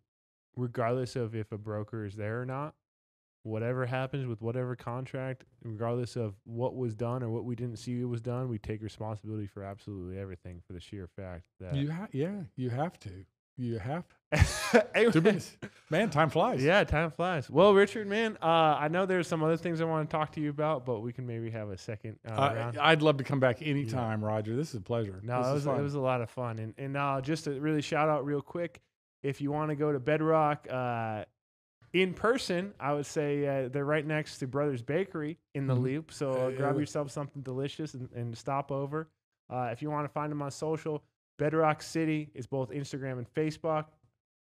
[0.56, 2.74] regardless of if a broker is there or not,
[3.44, 8.04] whatever happens with whatever contract, regardless of what was done or what we didn't see
[8.04, 12.08] was done, we take responsibility for absolutely everything for the sheer fact that you ha-
[12.12, 13.24] yeah you have to
[13.56, 14.04] you have
[14.94, 15.40] Hey, to
[15.90, 16.08] man.
[16.10, 17.50] time flies Yeah, time flies.
[17.50, 20.40] Well, Richard, man, uh, I know there's some other things I want to talk to
[20.40, 22.72] you about, but we can maybe have a second uh, Uh.
[22.80, 24.56] I'd love to come back anytime, Roger.
[24.56, 25.20] This is a pleasure.
[25.22, 26.58] No, it was, it was a lot of fun.
[26.58, 28.80] And, and uh, just to really shout out real quick,
[29.22, 31.24] if you want to go to Bedrock uh,
[31.92, 35.82] in person, I would say uh, they're right next to Brothers Bakery in the Mhm.
[35.82, 36.12] Loop.
[36.12, 39.08] So grab yourself something delicious and, and stop over.
[39.50, 41.02] Uh, if you want to find them on social,
[41.38, 43.86] Bedrock City is both Instagram and Facebook.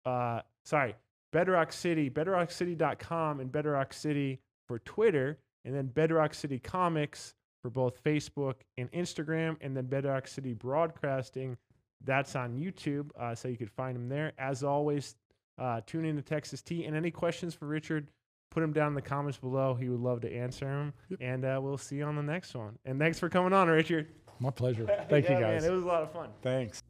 [0.04, 0.94] Uh, sorry,
[1.32, 8.02] Bedrock City, bedrockcity.com, and Bedrock City for Twitter, and then Bedrock City Comics for both
[8.02, 11.56] Facebook and Instagram, and then Bedrock City Broadcasting.
[12.04, 14.32] That's on YouTube, uh, so you could find them there.
[14.38, 15.16] As always,
[15.58, 16.84] uh, tune in to Texas T.
[16.84, 18.08] And any questions for Richard,
[18.50, 19.74] put them down in the comments below.
[19.74, 20.92] He would love to answer them.
[21.08, 21.18] Yep.
[21.22, 22.78] And uh, we'll see you on the next one.
[22.84, 24.08] And thanks for coming on, Richard.
[24.40, 24.86] My pleasure.
[25.08, 25.62] Thank Yeah, you, guys.
[25.62, 26.28] Man, it was a lot of fun.
[26.42, 26.82] Thanks.